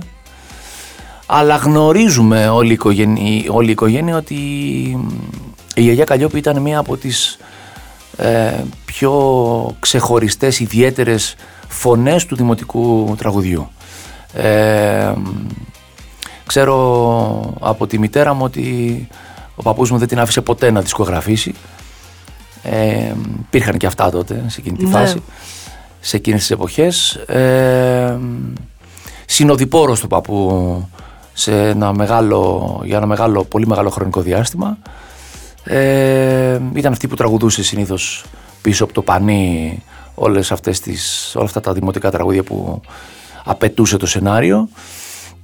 [1.25, 4.35] Αλλά γνωρίζουμε όλη η οικογένεια, όλη η οικογένεια ότι
[5.75, 7.37] η γιαγιά Καλλιόπη ήταν μία από τις
[8.17, 8.53] ε,
[8.85, 11.35] πιο ξεχωριστές, ιδιαίτερες
[11.67, 13.69] φωνές του δημοτικού τραγουδιού.
[14.33, 15.13] Ε,
[16.45, 19.07] ξέρω από τη μητέρα μου ότι
[19.55, 21.53] ο παππούς μου δεν την άφησε ποτέ να δισκογραφήσει.
[22.63, 24.91] Ε, υπήρχαν και αυτά τότε, σε εκείνη τη ναι.
[24.91, 25.23] φάση,
[25.99, 27.13] σε εκείνες τις εποχές.
[27.13, 28.19] Ε,
[29.25, 30.89] συνοδοιπόρος του παππού
[31.33, 34.77] σε ένα μεγάλο, για ένα μεγάλο, πολύ μεγάλο χρονικό διάστημα.
[35.63, 38.25] Ε, ήταν αυτή που τραγουδούσε συνήθως
[38.67, 39.83] πίσω από το πανί
[40.15, 42.81] όλες αυτές τις, όλα αυτά τα δημοτικά τραγούδια που
[43.43, 44.69] απαιτούσε το σενάριο.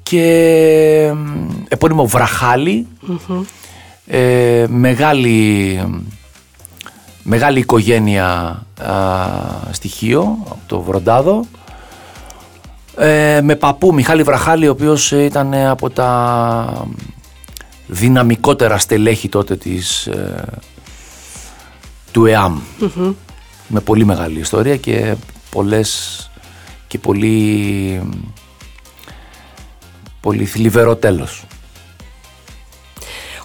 [0.03, 1.13] Και
[1.67, 2.09] επώνυμο
[4.07, 5.79] ε, μεγάλη,
[7.23, 8.25] μεγάλη οικογένεια
[8.81, 9.25] α,
[9.71, 11.45] στοιχείο από το Βροντάδο.
[12.97, 16.87] Ε, με παππού Μιχάλη Βραχάλη ο οποίος ήταν από τα
[17.87, 20.43] δυναμικότερα στελέχη τότε της, ε,
[22.13, 22.59] του ΕΑΜ
[23.67, 25.15] με πολύ μεγάλη ιστορία και
[25.51, 26.31] πολλές
[26.87, 28.01] και πολύ
[30.19, 31.45] πολύ θλιβερό τέλος.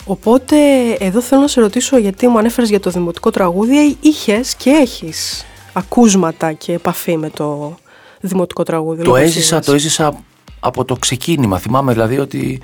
[0.05, 0.57] Οπότε
[0.99, 5.45] εδώ θέλω να σε ρωτήσω γιατί μου ανέφερες για το δημοτικό τραγούδι είχες και έχεις
[5.73, 7.77] ακούσματα και επαφή με το
[8.21, 9.03] δημοτικό τραγούδι.
[9.03, 10.23] Το έζησα, το έζησα
[10.61, 11.59] από το ξεκίνημα.
[11.59, 12.61] Θυμάμαι δηλαδή ότι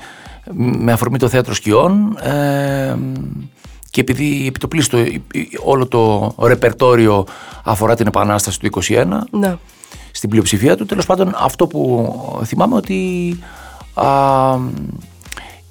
[0.52, 2.96] με αφορμή το θέατρο σκιών ε,
[3.94, 5.04] και επειδή επιτοπλίστο
[5.64, 7.26] όλο το ρεπερτόριο
[7.62, 9.56] αφορά την επανάσταση του 21 ναι.
[10.10, 12.12] στην πλειοψηφία του, τέλος πάντων αυτό που
[12.44, 13.38] θυμάμαι ότι
[13.94, 14.06] α,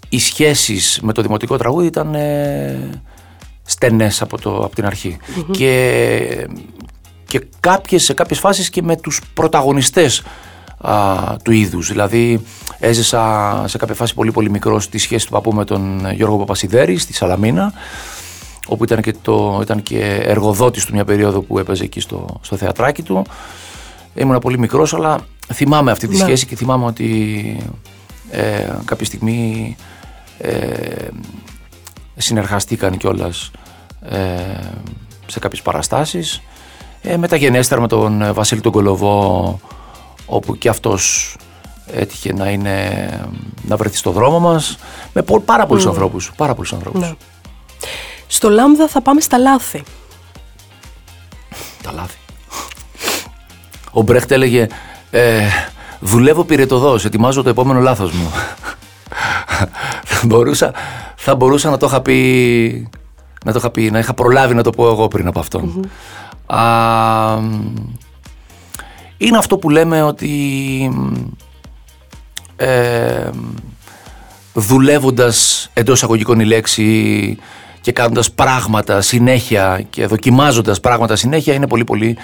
[0.09, 2.89] οι σχέσεις με το δημοτικό τραγούδι ήταν ε,
[3.63, 5.17] στενές από, το, από την αρχη
[5.51, 6.47] και
[7.27, 10.23] και κάποιες, σε κάποιες φάσεις και με τους πρωταγωνιστές
[11.43, 11.87] του είδους.
[11.87, 12.45] Δηλαδή
[12.79, 16.97] έζησα σε κάποια φάση πολύ πολύ μικρό τη σχέση του παππού με τον Γιώργο Παπασιδέρη
[16.97, 17.73] στη Σαλαμίνα
[18.67, 22.55] όπου ήταν και, το, ήταν και εργοδότης του μια περίοδο που έπαιζε εκεί στο, στο
[22.55, 23.25] θεατράκι του.
[24.15, 25.19] Ήμουν πολύ μικρός αλλά
[25.53, 26.23] θυμάμαι αυτή τη ναι.
[26.23, 27.57] σχέση και θυμάμαι ότι
[28.31, 29.75] ε, κάποια στιγμή
[30.37, 31.07] ε,
[32.15, 33.51] συνεργαστήκαν κιόλας
[34.09, 34.17] ε,
[35.25, 36.41] σε κάποιες παραστάσεις
[37.01, 39.59] ε, μεταγενέστερα με τον ε, Βασίλη τον Κολοβό
[40.25, 41.35] όπου και αυτός
[41.87, 43.09] έτυχε να, είναι,
[43.67, 44.77] να βρεθεί στο δρόμο μας
[45.13, 45.87] με πάρα πολλούς mm.
[45.87, 46.31] ανθρώπους.
[46.35, 47.01] Πάρα πολλούς ανθρώπους.
[47.01, 47.13] Ναι.
[48.33, 49.83] Στο Λάμδα θα πάμε στα λάθη.
[51.83, 52.17] Τα λάθη.
[53.91, 54.67] Ο Μπρέχτ έλεγε
[55.11, 55.47] ε,
[55.99, 58.31] δουλεύω πυρετοδός, ετοιμάζω το επόμενο λάθος μου.
[60.03, 60.73] θα, μπορούσα,
[61.15, 62.89] θα μπορούσα να το είχα πει
[63.45, 65.89] να το είχα πει, να είχα προλάβει να το πω εγώ πριν από αυτον
[66.45, 66.61] Α,
[69.17, 70.31] είναι αυτό που λέμε ότι
[72.55, 73.29] ε,
[74.53, 77.37] δουλεύοντας εντός εισαγωγικών η λέξη
[77.83, 82.17] και κάνοντας πράγματα συνέχεια και δοκιμάζοντας πράγματα συνέχεια είναι πολύ πολύ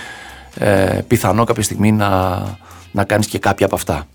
[0.57, 2.41] ε, πιθανό κάποια στιγμή να,
[2.91, 4.07] να κάνεις και κάποια από αυτά.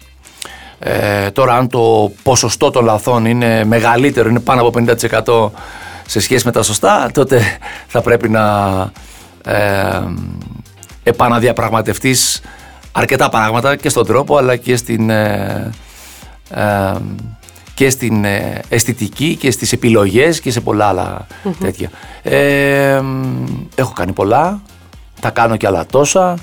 [0.79, 4.85] Ε, τώρα αν το ποσοστό των λαθών είναι μεγαλύτερο, είναι πάνω από
[5.27, 5.51] 50%
[6.07, 7.43] σε σχέση με τα σωστά, τότε
[7.87, 8.45] θα πρέπει να
[9.45, 10.01] ε,
[11.03, 12.41] επαναδιαπραγματευτείς
[12.93, 15.71] αρκετά πράγματα και στον τρόπο αλλά και στην, ε,
[16.51, 16.93] ε,
[17.75, 21.27] και στην ε, αισθητική και στις επιλογές και σε πολλά
[21.61, 21.91] τέτοια.
[23.75, 24.61] έχω κάνει πολλά,
[25.21, 26.39] τα κάνω και άλλα τόσα,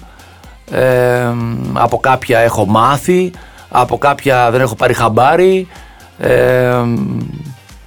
[1.74, 3.32] από κάποια έχω μάθει,
[3.70, 5.68] από κάποια δεν έχω πάρει χαμπάρι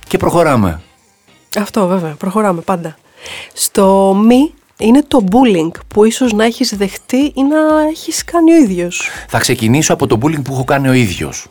[0.06, 0.80] και προχωράμε.
[1.58, 2.96] Αυτό βέβαια, προχωράμε πάντα.
[3.52, 8.56] Στο μη είναι το bullying που ίσως να έχεις δεχτεί ή να έχεις κάνει ο
[8.56, 9.08] ίδιος.
[9.28, 11.46] Θα ξεκινήσω από το bullying που έχω κάνει ο ίδιος.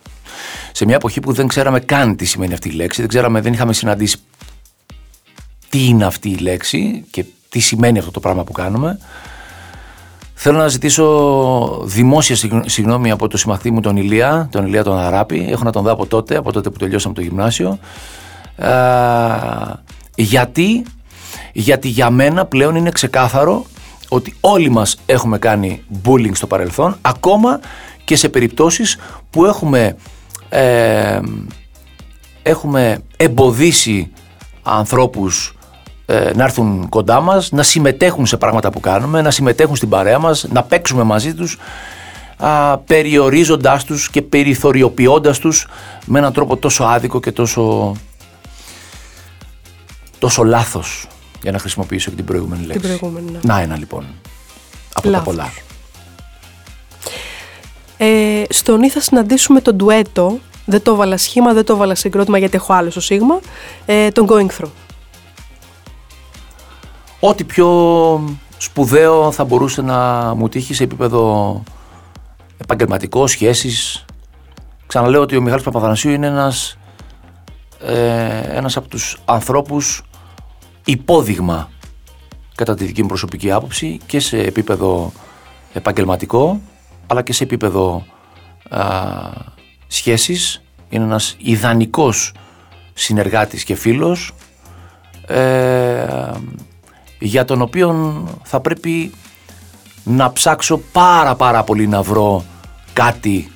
[0.72, 3.54] Σε μια εποχή που δεν ξέραμε καν τι σημαίνει αυτή η λέξη, δεν ξέραμε, δεν
[3.54, 4.17] είχαμε συναντήσει
[5.69, 9.00] τι είναι αυτή η λέξη και τι σημαίνει αυτό το πράγμα που κάνουμε.
[10.34, 15.48] Θέλω να ζητήσω δημόσια συγγνώμη από το συμμαθή μου τον Ηλία, τον Ηλία τον Αράπη.
[15.50, 17.80] Έχω να τον δω από τότε, από τότε που τελειώσαμε το γυμνάσιο.
[18.56, 18.69] Ε,
[20.15, 20.84] γιατί
[21.54, 23.65] γιατί για μένα πλέον είναι ξεκάθαρο
[24.10, 27.60] ότι όλοι μας έχουμε κάνει bullying στο παρελθόν, ακόμα
[28.04, 28.98] και σε περιπτώσεις
[29.30, 29.96] που έχουμε,
[30.54, 31.20] ε,
[32.44, 34.12] έχουμε εμποδίσει
[34.63, 35.56] ανθρώπους
[36.06, 40.20] ε, να έρθουν κοντά μας, να συμμετέχουν σε πράγματα που κάνουμε, να συμμετέχουν στην παρέα
[40.20, 41.58] μας, να παίξουμε μαζί τους,
[42.38, 45.68] α, περιορίζοντάς τους και περιθωριοποιώντας τους
[46.06, 47.96] με έναν τρόπο τόσο άδικο και τόσο,
[50.20, 51.08] τόσο λάθος
[51.42, 52.88] για να χρησιμοποιήσω και την προηγούμενη λέξη.
[52.88, 53.39] Την προηγούμενη, ναι.
[53.42, 54.06] Να ένα λοιπόν.
[54.94, 55.52] Από τα πολλά.
[57.97, 60.39] Ε, στο νη θα συναντήσουμε τον ντουέτο.
[60.65, 63.39] Δεν το έβαλα σχήμα, δεν το έβαλα συγκρότημα γιατί έχω άλλο στο σίγμα.
[63.86, 64.71] Ε, τον Going Through.
[67.19, 67.69] Ό,τι πιο
[68.58, 71.63] σπουδαίο θα μπορούσε να μου τύχει σε επίπεδο
[72.58, 74.06] επαγγελματικός, σχέσεις.
[74.88, 76.77] Ξαναλέω ότι ο Μιχάλης Παπαθανασίου είναι ένας,
[77.79, 80.03] ε, ένας από τους ανθρώπους
[80.86, 81.69] υπόδειγμα
[82.56, 85.12] κατά τη δική μου προσωπική άποψη και σε επίπεδο
[85.73, 86.62] επαγγελματικό
[87.08, 88.06] αλλά και σε επίπεδο
[88.70, 88.82] α,
[89.88, 90.63] σχέσης.
[90.89, 92.34] Είναι ένας ιδανικός
[92.94, 94.34] συνεργάτης και φίλος
[95.28, 96.32] ε,
[97.20, 99.12] για τον οποίο θα πρέπει
[100.04, 102.46] να ψάξω πάρα πάρα πολύ να βρω
[102.94, 103.52] κάτι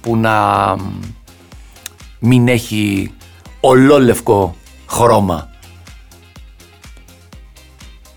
[0.00, 0.76] που να
[2.18, 3.12] μην έχει
[3.60, 5.48] ολόλευκο χρώμα.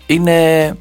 [0.06, 0.76] Είναι,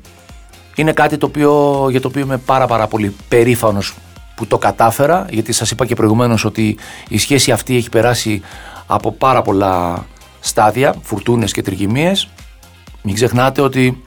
[0.77, 3.93] είναι κάτι το οποίο, για το οποίο είμαι πάρα πάρα πολύ περήφανος
[4.35, 6.77] που το κατάφερα γιατί σας είπα και προηγουμένως ότι
[7.09, 8.41] η σχέση αυτή έχει περάσει
[8.87, 10.05] από πάρα πολλά
[10.39, 12.29] στάδια, φουρτούνες και τριγυμίες.
[13.01, 14.03] Μην ξεχνάτε ότι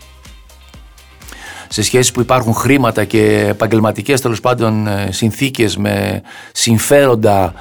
[1.68, 7.54] σε σχέσεις που υπάρχουν χρήματα και επαγγελματικές τέλος πάντων ε, συνθήκες με συμφέροντα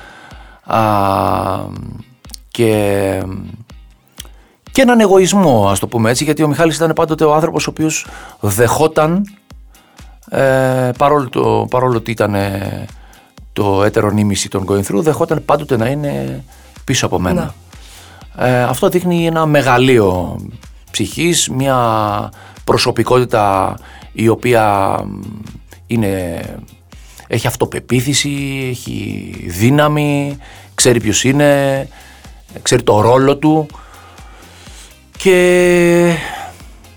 [0.64, 0.80] α,
[2.52, 3.24] και
[4.72, 7.70] και έναν εγωισμό, ας το πούμε έτσι, γιατί ο Μιχάλης ήταν πάντοτε ο άνθρωπος ο
[7.70, 8.08] οποίος
[8.40, 9.36] δεχόταν,
[10.30, 12.86] ε, παρόλο, το, παρόλο ότι ήταν ε,
[13.54, 16.44] το έτερο νήμιση των going through, δεχόταν πάντοτε να είναι
[16.84, 17.54] πίσω από μένα.
[18.38, 20.40] Ε, αυτό δείχνει ένα μεγαλείο
[20.92, 21.78] ψυχής, μια
[22.64, 23.78] προσωπικότητα
[24.12, 24.96] η οποία
[25.88, 26.42] είναι,
[27.28, 30.38] έχει αυτοπεποίθηση, έχει δύναμη,
[30.76, 31.88] ξέρει ποιος είναι,
[32.62, 33.68] ξέρει το ρόλο του
[35.22, 36.16] και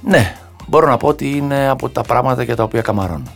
[0.01, 3.33] ναι, μπορώ να πω ότι είναι από τα πράγματα για τα οποία καμαρώνω.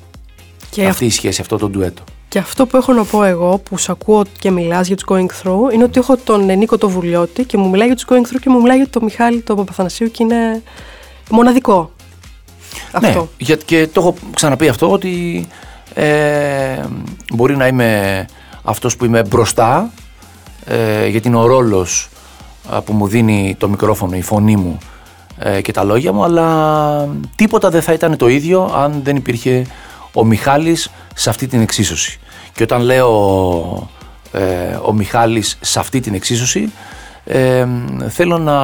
[0.70, 2.02] Και Αυτή η σχέση, αυτό το ντουέτο.
[2.28, 5.26] Και αυτό που έχω να πω εγώ, που σε ακούω και μιλάς για τους Going
[5.26, 8.40] Through, είναι ότι έχω τον Νίκο το Βουλιώτη και μου μιλάει για τους Going Through
[8.40, 10.62] και μου μιλάει για τον Μιχάλη τον Παπαθανασίου και είναι
[11.30, 11.90] μοναδικό.
[13.00, 13.28] Ναι, αυτό.
[13.46, 15.46] Ναι, και το έχω ξαναπεί αυτό ότι
[15.94, 16.84] ε,
[17.32, 18.24] μπορεί να είμαι
[18.62, 19.90] αυτός που είμαι μπροστά
[20.66, 22.08] ε, γιατί είναι ο ρόλος
[22.84, 24.78] που μου δίνει το μικρόφωνο, η φωνή μου
[25.38, 29.66] ε, και τα λόγια μου, αλλά τίποτα δεν θα ήταν το ίδιο αν δεν υπήρχε
[30.12, 32.20] ο Μιχάλης σε αυτή την εξίσωση.
[32.52, 33.88] Και όταν λέω
[34.32, 36.72] ε, ο Μιχάλης σε αυτή την εξίσωση,
[37.24, 37.66] ε,
[38.08, 38.54] θέλω να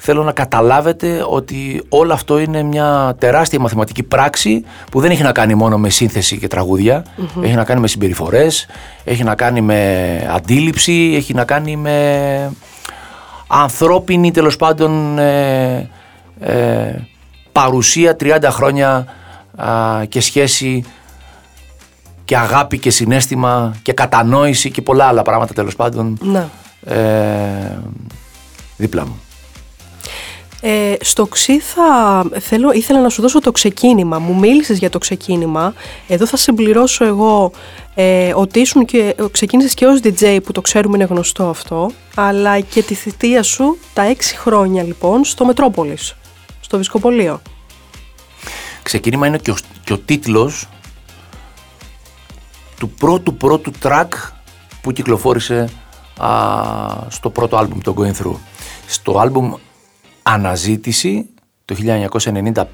[0.00, 5.32] θέλω να καταλάβετε ότι όλο αυτό είναι μια τεράστια μαθηματική πράξη που δεν έχει να
[5.32, 7.04] κάνει μόνο με σύνθεση και τραγουδια
[7.42, 8.66] έχει να κάνει με συμπεριφορές,
[9.04, 12.50] έχει να κάνει με αντίληψη, έχει να κάνει με
[13.48, 15.90] ανθρώπινη τέλος πάντων ε,
[16.40, 16.94] ε,
[17.52, 19.06] παρουσία 30 χρόνια
[20.08, 20.84] και σχέση
[22.24, 26.46] και αγάπη και συνέστημα και κατανόηση και πολλά άλλα πράγματα τέλος πάντων ναι.
[26.84, 27.78] ε,
[28.76, 29.20] δίπλα μου.
[30.60, 34.18] Ε, στο ΞΥ θα θέλω, ήθελα να σου δώσω το ξεκίνημα.
[34.18, 35.74] Μου μίλησες για το ξεκίνημα.
[36.08, 37.52] Εδώ θα συμπληρώσω εγώ
[37.94, 42.60] ε, ότι ήσουν και, ξεκίνησες και ως DJ που το ξέρουμε είναι γνωστό αυτό, αλλά
[42.60, 46.16] και τη θητεία σου τα έξι χρόνια λοιπόν στο Μετρόπολης,
[46.60, 47.42] στο Βισκοπολείο.
[48.82, 50.68] Ξεκίνημα είναι και ο, και ο τίτλος
[52.78, 54.08] του πρώτου πρώτου track
[54.80, 55.68] που κυκλοφόρησε
[56.18, 56.30] α,
[57.08, 58.36] στο πρώτο άλμπουμ το Going Through.
[58.86, 59.54] Στο άλμπουμ
[60.32, 61.26] Αναζήτηση
[61.64, 61.76] το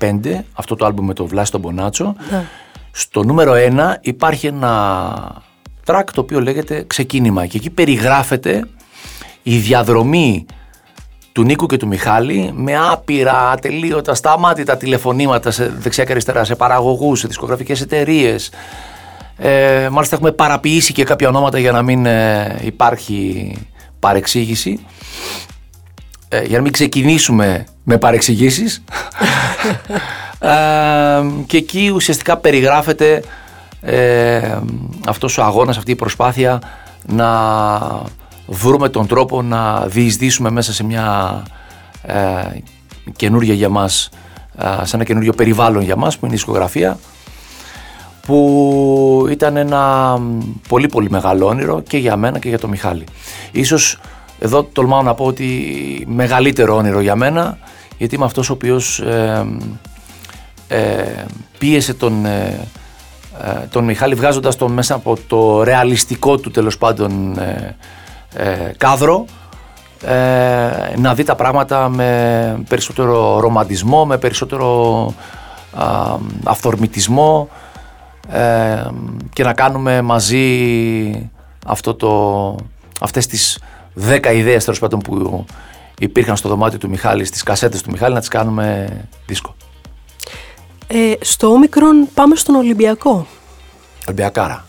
[0.00, 2.44] 1995, αυτό το άλμπουμ με το Βλάση τον Μπονάτσο, ναι.
[2.90, 5.42] στο νούμερο 1 υπάρχει ένα
[5.86, 8.68] track το οποίο λέγεται Ξεκίνημα και εκεί περιγράφεται
[9.42, 10.46] η διαδρομή
[11.32, 16.54] του Νίκου και του Μιχάλη με άπειρα, ατελείωτα, σταμάτητα τηλεφωνήματα σε δεξιά και αριστερά, σε
[16.54, 18.50] παραγωγούς, σε δισκογραφικές εταιρείες.
[19.36, 23.52] Ε, μάλιστα έχουμε παραποιήσει και κάποια ονόματα για να μην ε, υπάρχει
[23.98, 24.80] παρεξήγηση.
[26.34, 28.84] Ε, για να μην ξεκινήσουμε με παρεξηγήσεις.
[30.38, 30.50] ε,
[31.46, 33.22] και εκεί ουσιαστικά περιγράφεται
[33.80, 34.58] ε,
[35.06, 36.60] αυτός ο αγώνας, αυτή η προσπάθεια
[37.06, 37.28] να
[38.46, 41.42] βρούμε τον τρόπο να διεισδύσουμε μέσα σε μια
[42.02, 42.14] ε,
[43.16, 44.08] καινούργια για μας,
[44.58, 46.98] ε, σε ένα καινούργιο περιβάλλον για μας που είναι η δισκογραφία
[48.26, 50.16] που ήταν ένα
[50.68, 53.04] πολύ πολύ μεγάλο όνειρο και για μένα και για τον Μιχάλη.
[53.52, 53.98] Ίσως
[54.44, 55.46] εδώ τολμάω να πω ότι
[56.08, 57.58] μεγαλύτερο όνειρο για μένα
[57.98, 59.46] γιατί είμαι αυτός ο οποίος ε,
[60.68, 61.24] ε,
[61.58, 62.66] πίεσε τον, ε,
[63.70, 67.38] τον Μιχάλη βγάζοντας τον μέσα από το ρεαλιστικό του τέλος πάντων
[68.76, 69.24] κάδρο
[70.96, 75.14] να δει τα πράγματα με περισσότερο ρομαντισμό, με περισσότερο
[76.44, 77.48] αυθορμητισμό
[79.32, 81.30] και να κάνουμε μαζί
[81.66, 82.56] αυτό το,
[83.00, 83.58] αυτές τις
[83.94, 85.44] δέκα ιδέες τέλος πάντων που
[85.98, 88.88] υπήρχαν στο δωμάτιο του Μιχάλη, στις κασέτες του Μιχάλη να τις κάνουμε
[89.26, 89.54] δίσκο.
[90.86, 93.26] Ε, στο όμικρον πάμε στον Ολυμπιακό.
[94.06, 94.64] Ολυμπιακάρα.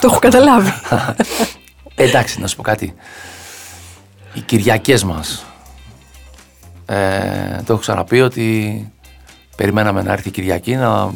[0.00, 0.72] το έχω καταλάβει.
[1.94, 2.94] Ε, εντάξει, να σου πω κάτι.
[4.34, 5.44] Οι Κυριακές μας,
[6.86, 8.92] ε, το έχω ξαναπεί ότι
[9.56, 11.10] περιμέναμε να έρθει η Κυριακή να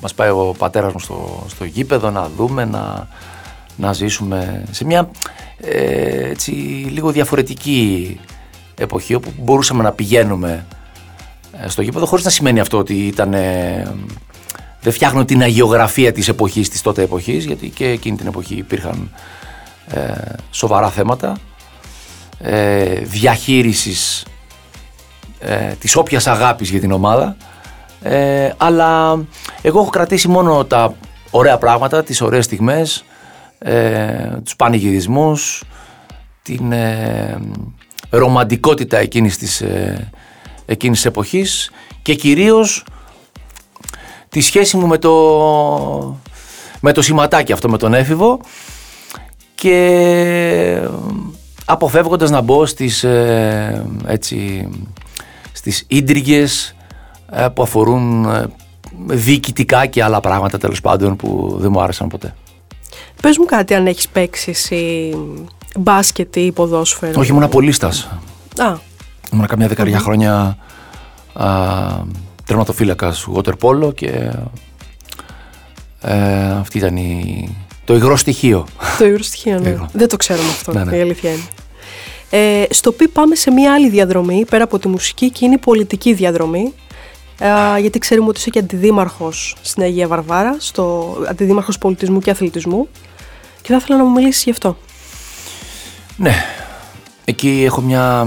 [0.00, 3.08] μας πάει ο πατέρας μου στο, στο γήπεδο να δούμε, να,
[3.76, 5.10] να ζήσουμε σε μια
[5.64, 6.50] ε, έτσι,
[6.90, 8.20] λίγο διαφορετική
[8.74, 10.66] εποχή όπου μπορούσαμε να πηγαίνουμε
[11.62, 13.34] ε, στο γήπεδο χωρίς να σημαίνει αυτό ότι ήταν
[14.80, 19.10] δεν φτιάχνω την αγιογραφία της εποχής της τότε εποχής γιατί και εκείνη την εποχή υπήρχαν
[19.88, 20.12] ε,
[20.50, 21.36] σοβαρά θέματα
[22.38, 24.26] ε, διαχείρισης
[25.38, 27.36] ε, της όποιας αγάπης για την ομάδα.
[28.02, 29.18] Ε, αλλά
[29.62, 30.94] εγώ έχω κρατήσει μόνο τα
[31.30, 33.04] ωραία πράγματα, τις ωραίες στιγμές,
[33.64, 35.64] ε, τους πανηγυρισμούς,
[36.42, 37.38] την ε,
[38.10, 40.10] ρομαντικότητα εκείνης της, ε,
[40.66, 41.70] εκείνης της εποχής
[42.02, 42.84] και κυρίως
[44.28, 45.12] τη σχέση μου με το,
[46.80, 48.40] με το σηματάκι αυτό, με τον έφηβο
[49.54, 50.88] και
[51.64, 54.68] αποφεύγοντας να μπω στις, ε, έτσι,
[55.52, 56.74] στις ίντριγες
[57.30, 58.46] ε, που αφορούν ε,
[59.06, 62.34] διοικητικά και άλλα πράγματα τέλος πάντων που δεν μου άρεσαν ποτέ.
[63.24, 65.14] Πες μου κάτι αν έχεις παίξει εσύ
[65.78, 67.20] μπάσκετ ή ποδόσφαιρο.
[67.20, 68.08] Όχι, ήμουν απολύστας.
[68.58, 68.76] Α.
[69.32, 70.56] Ήμουν καμιά δεκαριά χρόνια
[71.32, 71.48] α,
[72.44, 74.32] τερματοφύλακας water polo και
[76.00, 77.48] ε, αυτή ήταν η,
[77.84, 78.66] το υγρό στοιχείο.
[78.98, 79.76] Το υγρό στοιχείο, ναι.
[79.92, 80.96] Δεν το ξέρουμε αυτό, ναι, ναι.
[80.96, 81.42] η αλήθεια είναι.
[82.30, 85.58] Ε, στο οποίο πάμε σε μια άλλη διαδρομή, πέρα από τη μουσική και είναι η
[85.58, 86.72] πολιτική διαδρομή.
[87.38, 92.88] Ε, γιατί ξέρουμε ότι είσαι και αντιδήμαρχος στην Αγία Βαρβάρα, στο αντιδήμαρχος πολιτισμού και αθλητισμού
[93.64, 94.76] και θα ήθελα να μου μιλήσεις γι' αυτό.
[96.16, 96.34] Ναι,
[97.24, 98.26] εκεί έχω μια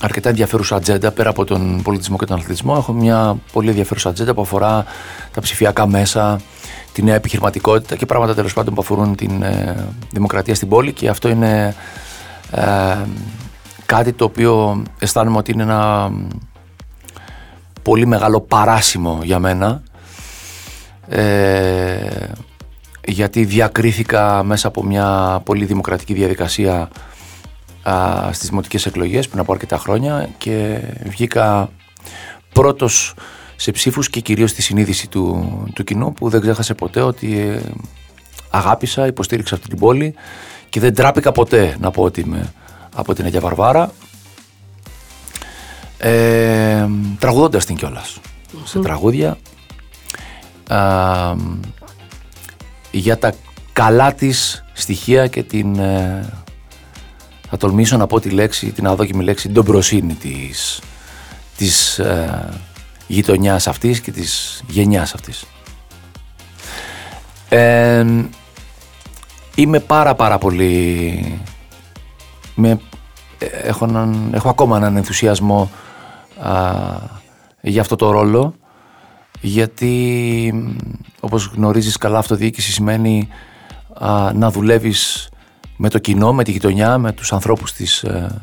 [0.00, 2.74] αρκετά ενδιαφέρουσα ατζέντα πέρα από τον πολιτισμό και τον αθλητισμό.
[2.76, 4.84] Έχω μια πολύ ενδιαφέρουσα ατζέντα που αφορά
[5.32, 6.40] τα ψηφιακά μέσα,
[6.92, 11.08] τη νέα επιχειρηματικότητα και πράγματα τέλος πάντων που αφορούν την ε, δημοκρατία στην πόλη και
[11.08, 11.74] αυτό είναι
[12.50, 12.96] ε,
[13.86, 16.12] κάτι το οποίο αισθάνομαι ότι είναι ένα
[17.82, 19.82] πολύ μεγάλο παράσημο για μένα
[21.08, 21.20] ε,
[23.06, 26.88] γιατί διακρίθηκα μέσα από μια πολύ δημοκρατική διαδικασία
[27.82, 31.70] α, στις δημοτικές εκλογές πριν από αρκετά χρόνια και βγήκα
[32.52, 33.14] πρώτος
[33.56, 37.60] σε ψήφους και κυρίως στη συνείδηση του, του κοινού που δεν ξέχασε ποτέ ότι ε,
[38.50, 40.14] αγάπησα, υποστήριξα αυτή την πόλη
[40.68, 42.52] και δεν τράπηκα ποτέ να πω ότι είμαι
[42.94, 43.92] από την Αγία Βαρβάρα.
[45.98, 46.86] Ε,
[47.18, 48.20] τραγουδώντας την κιόλας
[48.64, 49.38] σε τραγούδια
[52.90, 53.32] για τα
[53.72, 56.32] καλά της στοιχεία και την ε,
[57.50, 60.80] θα τολμήσω να πω τη λέξη, την αδόκιμη λέξη ντομπροσύνη της,
[61.56, 62.48] της ε,
[63.06, 65.44] γειτονιάς αυτής και της γενιάς αυτής.
[67.48, 68.06] Ε,
[69.54, 71.40] είμαι πάρα πάρα πολύ...
[72.54, 72.80] Με,
[73.64, 75.70] έχω, έναν, έχω ακόμα έναν ενθουσιασμό
[76.42, 76.72] α,
[77.60, 78.54] για αυτό το ρόλο
[79.40, 80.54] γιατί
[81.20, 83.28] όπως γνωρίζεις καλά αυτοδιοίκηση σημαίνει
[83.94, 85.28] α, να δουλεύεις
[85.76, 88.42] με το κοινό, με τη γειτονιά, με τους ανθρώπους της, ε,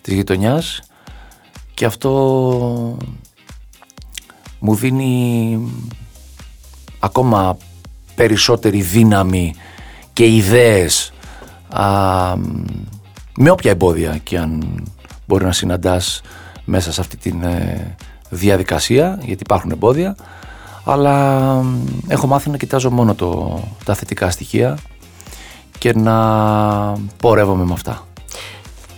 [0.00, 0.82] της γειτονιάς.
[1.74, 2.10] Και αυτό
[4.58, 5.58] μου δίνει
[6.98, 7.56] ακόμα
[8.14, 9.54] περισσότερη δύναμη
[10.12, 11.12] και ιδέες
[13.36, 14.82] με όποια εμπόδια και αν
[15.26, 16.20] μπορεί να συναντάς
[16.64, 17.94] μέσα σε αυτή τη ε,
[18.28, 20.16] διαδικασία γιατί υπάρχουν εμπόδια
[20.90, 21.64] αλλά
[22.08, 24.78] έχω μάθει να κοιτάζω μόνο το, τα θετικά στοιχεία
[25.78, 26.16] και να
[27.16, 28.06] πορεύομαι με αυτά.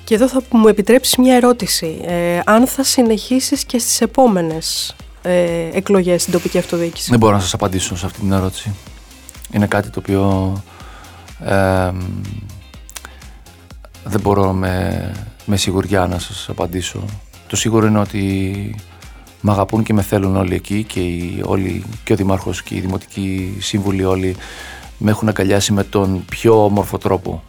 [0.04, 2.00] Και εδώ θα μου επιτρέψεις μια ερώτηση.
[2.04, 7.40] Ε, αν θα συνεχίσεις και στις επόμενες ε, εκλογές στην τοπική αυτοδιοίκηση; Δεν μπορώ να
[7.40, 8.74] σας απαντήσω σε αυτή την ερώτηση.
[9.52, 10.52] Είναι κάτι το οποίο
[11.44, 11.90] ε,
[14.04, 15.12] δεν μπορώ με,
[15.44, 17.04] με σιγουριά να σας απαντήσω.
[17.46, 18.74] Το σίγουρο είναι ότι
[19.40, 22.80] με αγαπούν και με θέλουν όλοι εκεί και, οι, όλοι, και ο Δημάρχος και οι
[22.80, 24.36] Δημοτικοί Σύμβουλοι όλοι
[24.98, 27.42] με έχουν αγκαλιάσει με τον πιο όμορφο τρόπο.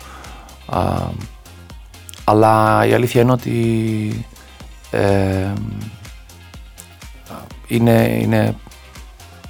[0.66, 1.00] Α,
[2.24, 4.26] αλλά η αλήθεια είναι ότι
[4.92, 5.54] ε,
[7.68, 8.56] είναι, είναι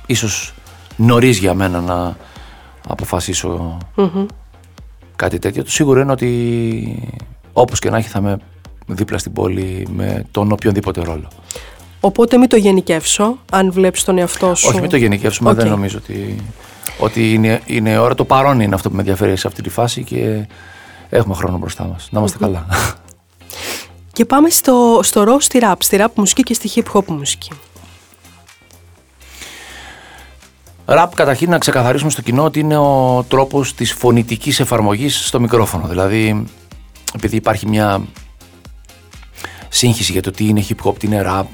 [0.06, 0.54] ίσως
[0.96, 2.16] νωρίς για μένα να
[2.88, 3.78] αποφασισω
[5.16, 5.64] κάτι τέτοιο.
[5.64, 7.20] Το σίγουρο είναι ότι
[7.54, 8.38] όπως και να έχει θα είμαι
[8.86, 11.28] δίπλα στην πόλη με τον οποιονδήποτε ρόλο.
[12.04, 14.68] Οπότε μην το γενικεύσω, αν βλέπεις τον εαυτό σου.
[14.70, 16.36] Όχι, μην το γενικεύσουμε, δεν νομίζω ότι,
[17.00, 18.16] ότι είναι, είναι ώρα.
[18.16, 20.48] Το παρόν είναι αυτό που με ενδιαφέρει σε αυτή τη φάση και
[21.10, 22.08] έχουμε χρόνο μπροστά μας.
[22.12, 22.66] Να είμαστε καλά.
[24.14, 27.50] Και πάμε στο, στο ρο, στη rap, στη rap μουσική και στη hip hop μουσική.
[30.86, 35.88] Ραπ καταρχήν να ξεκαθαρίσουμε στο κοινό ότι είναι ο τρόπος της φωνητικής εφαρμογής στο μικρόφωνο.
[35.88, 36.46] Δηλαδή,
[37.16, 38.02] επειδή υπάρχει μια
[39.70, 41.46] σύγχυση για το τι είναι hip hop, τι είναι rap,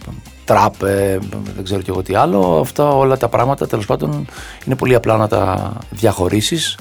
[0.48, 1.18] trap, ε,
[1.56, 4.28] δεν ξέρω και εγώ τι άλλο, αυτά όλα τα πράγματα τέλος πάντων
[4.66, 6.78] είναι πολύ απλά να τα διαχωρίσεις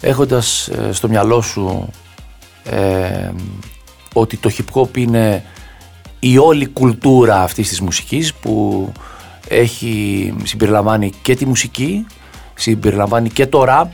[0.00, 1.88] έχοντας ε, στο μυαλό σου
[2.64, 3.30] ε,
[4.12, 5.44] ότι το hip hop είναι
[6.18, 8.88] η όλη κουλτούρα αυτής της μουσικής που
[9.48, 12.06] έχει συμπεριλαμβάνει και τη μουσική,
[12.54, 13.88] συμπεριλαμβάνει και το rap,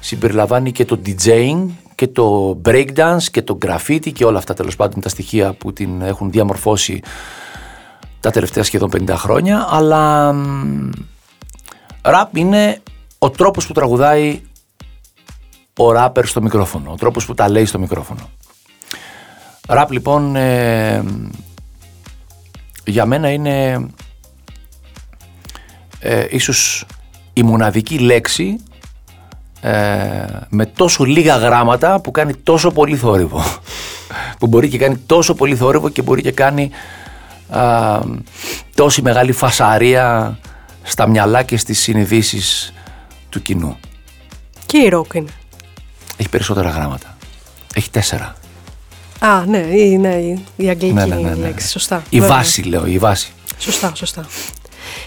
[0.00, 5.00] συμπεριλαμβάνει και το DJing και το breakdance και το graffiti και όλα αυτά τέλος πάντων
[5.00, 7.00] τα στοιχεία που την έχουν διαμορφώσει
[8.26, 10.34] τα τελευταία σχεδόν 50 χρόνια αλλά
[12.02, 12.82] rap είναι
[13.18, 14.40] ο τρόπος που τραγουδάει
[15.76, 18.30] ο ράπερ στο μικρόφωνο, ο τρόπος που τα λέει στο μικρόφωνο.
[19.68, 21.04] Ραπ λοιπόν ε,
[22.84, 23.86] για μένα είναι
[25.98, 26.86] ε, ίσως
[27.32, 28.56] η μοναδική λέξη
[29.60, 33.42] ε, με τόσο λίγα γράμματα που κάνει τόσο πολύ θόρυβο.
[34.38, 36.70] που μπορεί και κάνει τόσο πολύ θόρυβο και μπορεί και κάνει
[37.48, 38.00] α,
[38.74, 40.38] τόση μεγάλη φασαρία
[40.82, 42.72] στα μυαλά και στις συνειδήσεις
[43.28, 43.76] του κοινού.
[44.66, 45.30] Και η ροκ είναι.
[46.16, 47.16] Έχει περισσότερα γράμματα.
[47.74, 48.34] Έχει τέσσερα.
[49.18, 50.14] Α, ναι, η, ναι,
[50.56, 51.34] η αγγλική ναι, ναι, ναι, ναι.
[51.34, 52.02] λέξη, σωστά.
[52.08, 53.32] Η βάση λέω, η βάση.
[53.58, 54.26] Σωστά, σωστά.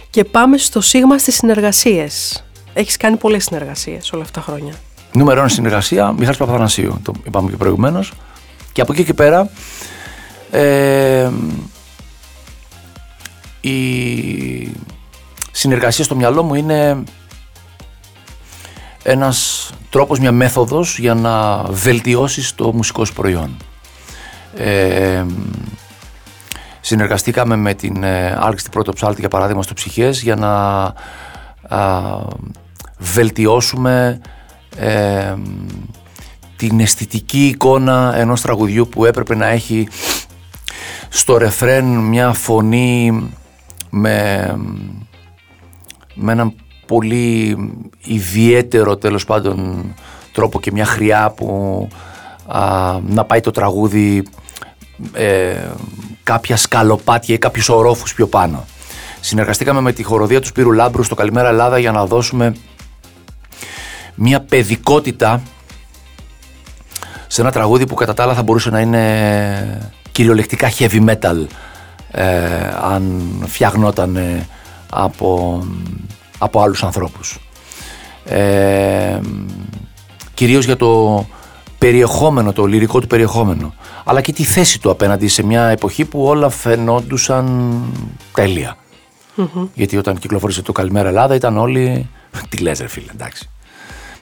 [0.09, 2.43] Και πάμε στο σίγμα στις συνεργασίες.
[2.73, 4.73] Έχεις κάνει πολλές συνεργασίες όλα αυτά τα χρόνια.
[5.11, 8.13] Νούμερο ένα συνεργασία, Μιχάλης Παπαθανασίου, το είπαμε και προηγουμένως.
[8.71, 9.49] Και από εκεί και πέρα,
[10.51, 11.29] ε,
[13.61, 14.75] η
[15.51, 17.03] συνεργασία στο μυαλό μου είναι
[19.03, 23.57] ένας τρόπος, μια μέθοδος για να βελτιώσεις το μουσικό σου προϊόν.
[24.57, 25.25] Ε,
[26.81, 30.93] συνεργαστήκαμε με την ε, Άλξη Πρώτο Ψάλτη για παράδειγμα στο Ψυχές για να
[32.97, 34.21] βελτιώσουμε
[34.77, 35.33] ε,
[36.55, 39.87] την αισθητική εικόνα ενός τραγουδιού που έπρεπε να έχει
[41.09, 43.23] στο ρεφρέν μια φωνή
[43.89, 44.55] με,
[46.13, 46.53] με έναν
[46.85, 47.57] πολύ
[48.03, 49.85] ιδιαίτερο τέλος πάντων
[50.31, 51.87] τρόπο και μια χρειά που
[53.07, 54.27] να πάει το τραγούδι
[55.13, 55.55] ε,
[56.23, 58.65] κάποια σκαλοπάτια ή κάποιους ορόφους πιο πάνω.
[59.19, 62.55] Συνεργαστήκαμε με τη χοροδία του Σπύρου Λάμπρου στο Καλημέρα Ελλάδα για να δώσουμε
[64.15, 65.41] μια παιδικότητα
[67.27, 71.45] σε ένα τραγούδι που κατά τα άλλα θα μπορούσε να είναι κυριολεκτικά heavy metal
[72.11, 72.25] ε,
[72.81, 74.17] αν φτιαγνόταν
[74.89, 75.63] από,
[76.37, 77.39] από άλλους ανθρώπους.
[78.25, 79.19] Ε,
[80.33, 81.25] κυρίως για το
[81.77, 83.73] περιεχόμενο, το λυρικό του περιεχόμενο
[84.09, 87.81] αλλά και τη θέση του απέναντι σε μια εποχή που όλα φαινόντουσαν
[88.33, 88.77] τέλεια.
[89.73, 92.09] Γιατί όταν κυκλοφόρησε το Καλημέρα Ελλάδα ήταν όλοι.
[92.49, 93.49] Τι λες, ρε φίλε, εντάξει.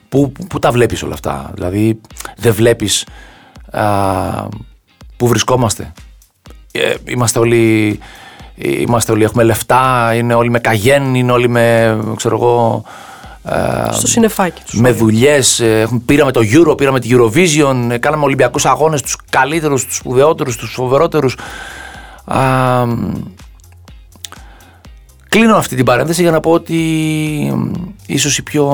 [0.08, 2.00] Πού, πού, τα βλέπεις όλα αυτά, Δηλαδή
[2.36, 3.06] δεν βλέπεις
[5.16, 5.92] πού βρισκόμαστε.
[6.72, 7.98] Ε, είμαστε όλοι.
[8.60, 12.84] Είμαστε όλοι, έχουμε λεφτά, είναι όλοι με καγέν, είναι όλοι με, ξέρω εγώ,
[13.90, 14.80] στο συνεφάκι τους.
[14.80, 15.60] Με δουλειές.
[15.60, 20.56] Ε, πήραμε το Euro, πήραμε τη Eurovision, ε, κάναμε Ολυμπιακούς αγώνες, τους καλύτερους, τους σπουδαιότερους,
[20.56, 21.36] τους φοβερότερους.
[25.28, 26.80] Κλείνω αυτή την παρένθεση για να πω ότι
[28.06, 28.66] ίσως η πιο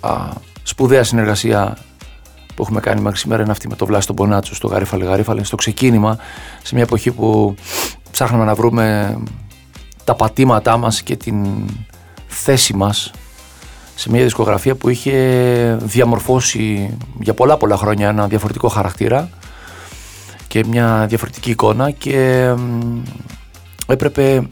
[0.00, 0.10] α,
[0.62, 1.78] σπουδαία συνεργασία
[2.54, 5.44] που έχουμε κάνει μέχρι σήμερα είναι αυτή με το Βλάση τον Πονάτσο στο Γαρίφαλε Γαρίφαλε
[5.44, 6.18] στο ξεκίνημα
[6.62, 7.54] σε μια εποχή που
[8.10, 9.18] ψάχναμε να βρούμε
[10.04, 11.46] τα πατήματά μας και την
[12.26, 13.10] θέση μας
[13.94, 19.28] σε μια δισκογραφία που είχε διαμορφώσει για πολλά πολλά χρόνια ένα διαφορετικό χαρακτήρα
[20.48, 22.48] και μια διαφορετική εικόνα και
[23.86, 24.46] έπρεπε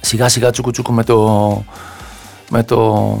[0.00, 1.64] σιγά σιγά τσουκουτσούκου με το,
[2.50, 3.18] με το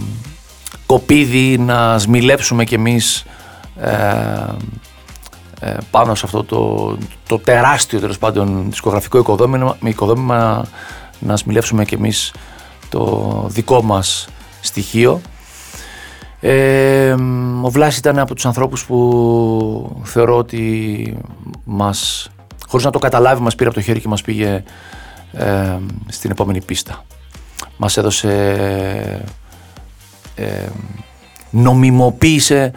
[0.86, 3.45] κοπίδι να σμιλέψουμε κι εμείς ε, ε,
[5.90, 6.96] πάνω σε αυτό το,
[7.26, 10.66] το τεράστιο τέλος πάντων δισκογραφικό οικοδόμημα, οικοδόμημα
[11.18, 12.32] να σμιλέψουμε κι εμείς
[12.88, 14.28] το δικό μας
[14.60, 15.20] στοιχείο.
[16.40, 17.14] Ε,
[17.62, 21.16] ο Βλάσης ήταν από τους ανθρώπους που θεωρώ ότι
[21.64, 22.30] μας,
[22.68, 24.62] χωρίς να το καταλάβει, μας πήρε από το χέρι και μας πήγε
[25.32, 25.76] ε,
[26.08, 27.04] στην επόμενη πίστα.
[27.76, 29.24] Μας έδωσε,
[30.34, 30.66] ε,
[31.50, 32.72] νομιμοποίησε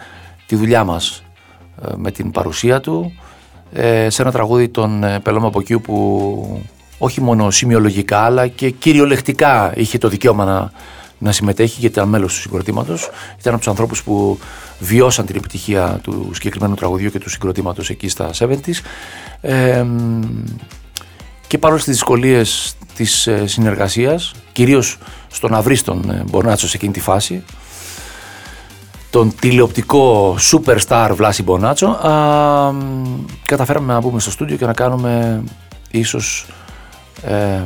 [0.50, 1.22] τη δουλειά μας
[1.84, 3.12] ε, με την παρουσία του
[4.08, 6.62] σε ένα τραγούδι των Πελώμα από που
[6.98, 10.72] όχι μόνο σημειολογικά αλλά και κυριολεκτικά είχε το δικαίωμα να,
[11.18, 13.10] να συμμετέχει γιατί ήταν μέλος του συγκροτήματος.
[13.38, 14.38] Ήταν από τους ανθρώπους που
[14.78, 18.80] βιώσαν την επιτυχία του συγκεκριμένου τραγουδιού και του συγκροτήματος εκεί στα 70's.
[19.40, 19.86] Ε,
[21.46, 24.98] και παρόλες τις δυσκολίες της ε, συνεργασίας, κυρίως
[25.28, 27.42] στο να βρεις τον ε, Μπονάτσο σε εκείνη τη φάση,
[29.10, 32.72] τον τηλεοπτικό superstar Βλάση Μπονάτσο, α,
[33.44, 35.42] καταφέραμε να μπούμε στο στούντιο και να κάνουμε
[35.90, 36.46] ίσως
[37.22, 37.62] ε,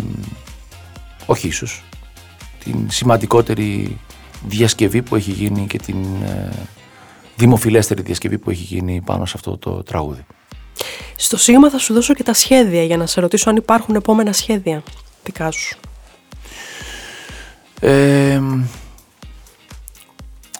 [1.27, 1.83] όχι ίσως,
[2.65, 3.99] την σημαντικότερη
[4.47, 6.49] διασκευή που έχει γίνει και την ε,
[7.37, 10.27] δημοφιλέστερη διασκευή που έχει γίνει πάνω σε αυτό το τραγούδι.
[11.17, 14.33] Στο σήμα θα σου δώσω και τα σχέδια για να σε ρωτήσω αν υπάρχουν επόμενα
[14.33, 14.83] σχέδια
[15.25, 15.77] δικά σου.
[17.81, 18.41] Ε,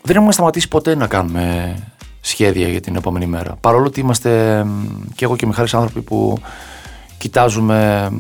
[0.07, 1.77] δεν έχουμε σταματήσει ποτέ να κάνουμε
[2.21, 3.57] σχέδια για την επόμενη μέρα.
[3.61, 4.65] Παρόλο ότι είμαστε
[5.15, 6.39] και εγώ και ο Μιχάλης άνθρωποι που
[7.19, 8.11] κοιτάζουμε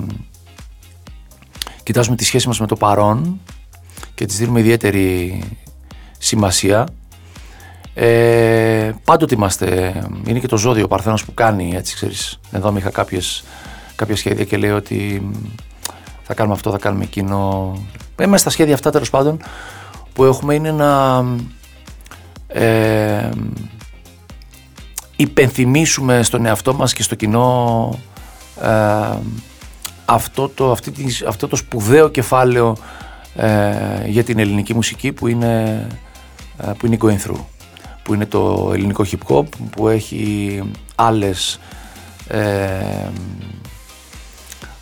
[1.82, 3.40] κοιτάζουμε τη σχέση μας με το παρόν
[4.14, 5.42] και της δίνουμε ιδιαίτερη
[6.18, 6.86] σημασία.
[7.94, 9.94] Ε, πάντοτε είμαστε,
[10.26, 13.44] είναι και το ζώδιο ο Παρθένος που κάνει έτσι ξέρεις, εδώ είχα κάποιες,
[13.96, 15.30] κάποια σχέδια και λέει ότι
[16.22, 17.72] θα κάνουμε αυτό, θα κάνουμε εκείνο.
[18.16, 19.42] Ε, μέσα στα σχέδια αυτά τέλος πάντων
[20.12, 21.22] που έχουμε είναι να
[22.54, 23.28] ε,
[25.16, 27.98] υπενθυμίσουμε στον εαυτό μας και στο κοινό
[28.62, 29.16] ε,
[30.04, 30.92] αυτό το, αυτή,
[31.28, 32.76] αυτό το σπουδαίο κεφάλαιο
[33.36, 35.86] ε, για την ελληνική μουσική που είναι,
[36.58, 37.44] ε, που είναι η Going Through
[38.02, 40.62] που είναι το ελληνικό hip hop που έχει
[40.94, 41.60] άλλες
[42.28, 43.08] ε,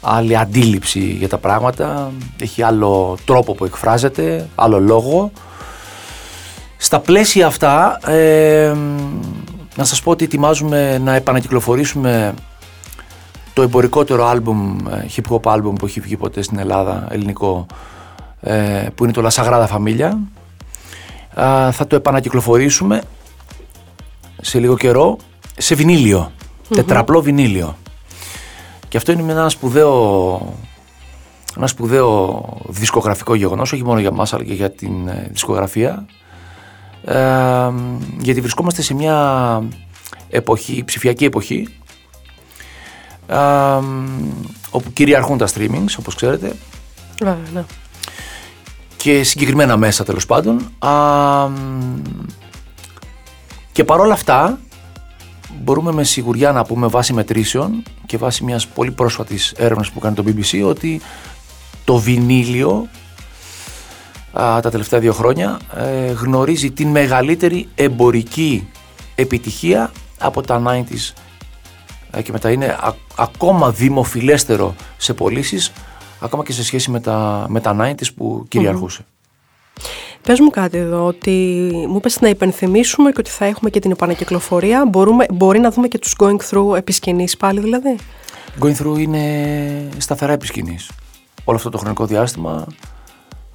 [0.01, 5.33] άλλη αντίληψη για τα πράγματα έχει άλλο τρόπο που εκφράζεται άλλο λόγο
[6.83, 8.75] στα πλαίσια αυτά ε,
[9.77, 12.35] να σας πω ότι ετοιμάζουμε να επανακυκλοφορήσουμε
[13.53, 17.67] το εμπορικότερο άλμπουμ, ε, hip hop άλμπουμ που έχει βγει ποτέ στην Ελλάδα, ελληνικό,
[18.41, 20.11] ε, που είναι το La Sagrada Familia.
[21.73, 23.03] Θα το επανακυκλοφορήσουμε
[24.41, 25.17] σε λίγο καιρό
[25.57, 26.33] σε βινίλιο,
[26.75, 27.77] τετραπλό βινίλιο.
[28.89, 30.55] Και αυτό είναι ένα σπουδαίο,
[31.57, 35.11] ένα σπουδαίο δισκογραφικό γεγονός, όχι μόνο για μας αλλά και για την
[37.05, 37.99] ε, δισκογραφία.
[38.19, 39.63] γιατί βρισκόμαστε σε μια
[40.29, 41.69] εποχή, ψηφιακή εποχή,
[44.71, 46.53] όπου κυριαρχούν τα streamings, όπως ξέρετε.
[47.19, 47.65] Βέβαια, ναι.
[48.97, 50.73] και συγκεκριμένα μέσα τέλος πάντων.
[50.79, 51.49] Α,
[53.73, 54.59] και παρόλα αυτά
[55.63, 60.15] μπορούμε με σιγουριά να πούμε βάσει μετρήσεων και βάσει μιας πολύ πρόσφατης έρευνας που κάνει
[60.15, 61.01] το BBC ότι
[61.85, 62.89] το βινίλιο
[64.33, 68.69] α, τα τελευταία δύο χρόνια ε, γνωρίζει την μεγαλύτερη εμπορική
[69.15, 71.13] επιτυχία από τα 90s
[72.11, 72.79] ε, και μετά είναι
[73.17, 75.73] ακόμα δημοφιλέστερο σε πωλήσεις,
[76.21, 79.05] ακόμα και σε σχέση με τα, με τα 90s που κυριαρχούσε.
[80.23, 81.31] Πες μου κάτι εδώ, ότι
[81.89, 84.87] μου είπες να υπενθυμίσουμε και ότι θα έχουμε και την επανακυκλοφορία.
[84.87, 87.97] Μπορούμε, μπορεί να δούμε και τους going through επισκηνής πάλι δηλαδή;
[88.61, 90.91] Going through είναι σταθερά επισκηνής.
[91.45, 92.67] Όλο αυτό το χρονικό διάστημα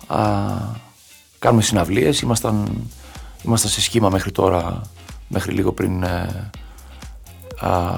[0.08, 0.20] α,
[1.40, 2.82] κάνουμε συναυλίες, ήμασταν,
[3.46, 4.82] ήμασταν σε σχήμα μέχρι τώρα,
[5.28, 6.50] μέχρι λίγο πριν, ε,
[7.60, 7.92] α,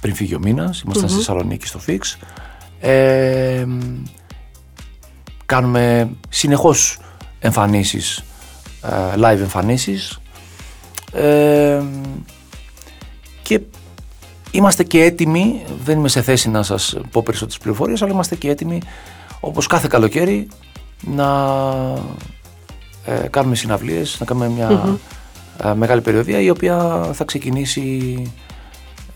[0.00, 1.98] πριν φύγει ο μήνας, στη Θεσσαλονίκη στο Fix.
[2.80, 3.66] Ε,
[5.46, 6.98] κάνουμε συνεχώς
[7.38, 8.24] εμφανίσεις,
[8.82, 10.20] ε, live εμφανίσεις.
[11.12, 11.82] Ε,
[13.42, 13.60] και
[14.50, 18.48] είμαστε και έτοιμοι, δεν είμαι σε θέση να σας πω περισσότερες πληροφορίες, αλλά είμαστε και
[18.48, 18.80] έτοιμοι
[19.40, 20.48] όπως κάθε καλοκαίρι
[21.00, 21.28] να
[23.04, 24.98] ε, κάνουμε συναυλίες, να κάνουμε μια
[25.74, 28.22] μεγάλη περιοδία η οποία θα ξεκινήσει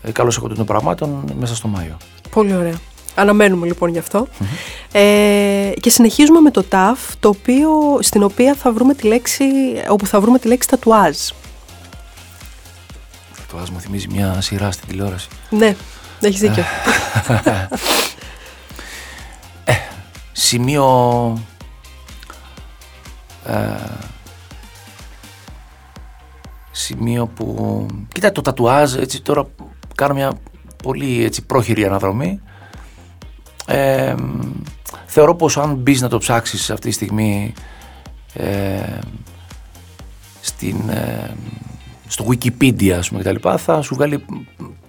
[0.01, 1.97] ε, καλώς έχω των πραγμάτων μέσα στο Μάιο.
[2.29, 2.79] Πολύ ωραία.
[3.15, 4.27] Αναμένουμε λοιπόν γι' αυτο
[4.91, 7.69] Ε, και συνεχίζουμε με το ΤΑΦ, το οποίο,
[7.99, 9.45] στην οποία θα βρούμε τη λέξη,
[9.89, 11.17] όπου θα βρούμε τη λέξη τατουάζ.
[13.37, 15.27] Τατουάζ μου θυμίζει μια σειρά στην τηλεόραση.
[15.49, 15.75] Ναι,
[16.21, 16.63] έχεις δίκιο.
[19.63, 19.73] ε,
[20.31, 21.37] σημείο...
[23.45, 23.75] Ε,
[26.71, 27.85] σημείο που...
[28.13, 29.47] Κοίτα το τατουάζ, έτσι τώρα
[29.95, 30.33] κάνω μια
[30.83, 32.41] πολύ έτσι, πρόχειρη αναδρομή.
[33.65, 34.15] Ε,
[35.05, 37.53] θεωρώ πως αν μπεις να το ψάξεις αυτή τη στιγμή
[38.33, 38.99] ε,
[40.41, 41.35] στην, ε,
[42.07, 44.25] στο Wikipedia ας πούμε και τα θα σου βγάλει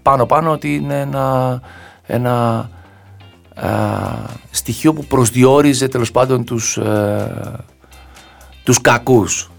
[0.03, 1.61] πάνω πάνω ότι είναι ένα,
[2.07, 2.69] ένα
[4.51, 7.65] στοιχείο που προσδιορίζει τέλος πάντων τους, ε,
[8.65, 9.51] τους κακούς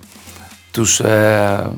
[0.72, 1.72] τους ε,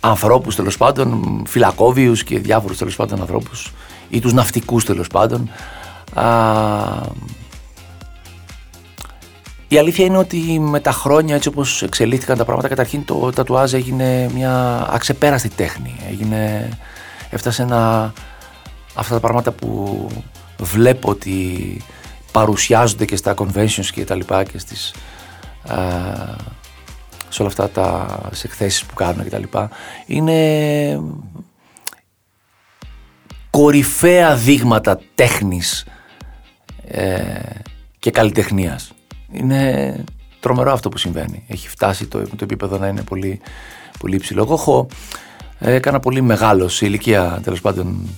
[0.00, 3.72] ανθρώπους τέλος πάντων φυλακόβιους και διάφορους τέλος πάντων ανθρώπους
[4.08, 5.50] ή τους ναυτικούς τέλος πάντων.
[6.14, 6.26] Α,
[9.68, 13.72] η αλήθεια είναι ότι με τα χρόνια έτσι όπως εξελίχθηκαν τα πράγματα καταρχήν το τατουάζ
[13.72, 15.96] έγινε μια αξεπέραστη τέχνη.
[16.10, 16.68] Έγινε,
[17.30, 18.12] έφτασε να
[18.94, 20.06] αυτά τα πράγματα που
[20.58, 21.80] βλέπω ότι
[22.32, 24.96] παρουσιάζονται και στα conventions και τα λοιπά και στις, α,
[27.28, 29.70] σε όλα αυτά τα εκθέσεις που κάνουν και τα λοιπά
[30.06, 31.00] είναι
[33.50, 35.86] κορυφαία δείγματα τέχνης
[36.86, 37.40] ε,
[37.98, 38.92] και καλλιτεχνίας.
[39.32, 39.94] Είναι
[40.40, 41.44] τρομερό αυτό που συμβαίνει.
[41.48, 43.40] Έχει φτάσει το, το επίπεδο να είναι πολύ,
[43.98, 44.42] πολύ υψηλό.
[44.42, 44.86] Εγώ έχω,
[45.58, 48.08] ε, έκανα πολύ μεγάλο σε ηλικία τέλος πάντων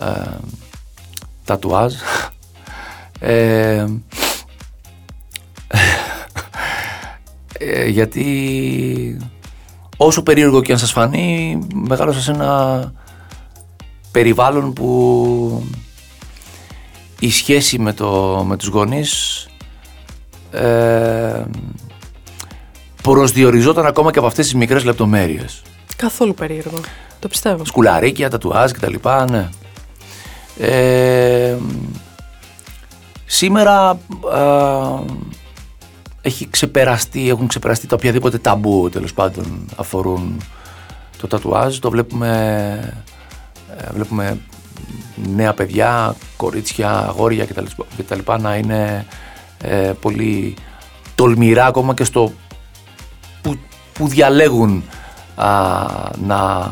[0.00, 0.36] ε,
[1.44, 1.94] τατουάζ.
[3.20, 3.86] Ε,
[7.72, 9.16] ε, γιατί
[9.96, 12.92] όσο περίεργο και αν σας φανεί μεγάλωσα σε ένα
[14.10, 15.66] περιβάλλον που
[17.18, 19.46] η σχέση με, το, με τους γονείς
[20.50, 21.44] ε,
[23.02, 25.62] προσδιοριζόταν ακόμα και από αυτές τις μικρές λεπτομέρειες.
[25.96, 26.80] Καθόλου περίεργο.
[27.18, 27.64] Το πιστεύω.
[27.64, 29.48] Σκουλαρίκια, τατουάζ και τα λοιπά, ναι.
[30.58, 31.56] Ε,
[33.24, 33.98] σήμερα
[34.34, 35.12] ε,
[36.22, 40.42] έχει ξεπεραστεί, έχουν ξεπεραστεί τα οποιαδήποτε ταμπού τέλος πάντων αφορούν
[41.18, 41.78] το τατουάζ.
[41.78, 43.00] Το βλέπουμε
[43.76, 44.38] ε, βλέπουμε
[45.34, 47.46] νέα παιδιά, κορίτσια, αγόρια
[47.96, 48.32] κτλ.
[48.40, 49.06] να είναι
[49.62, 50.54] ε, πολύ
[51.14, 52.32] τολμηρά ακόμα και στο
[53.42, 53.58] που,
[53.92, 54.84] που διαλέγουν
[56.26, 56.70] να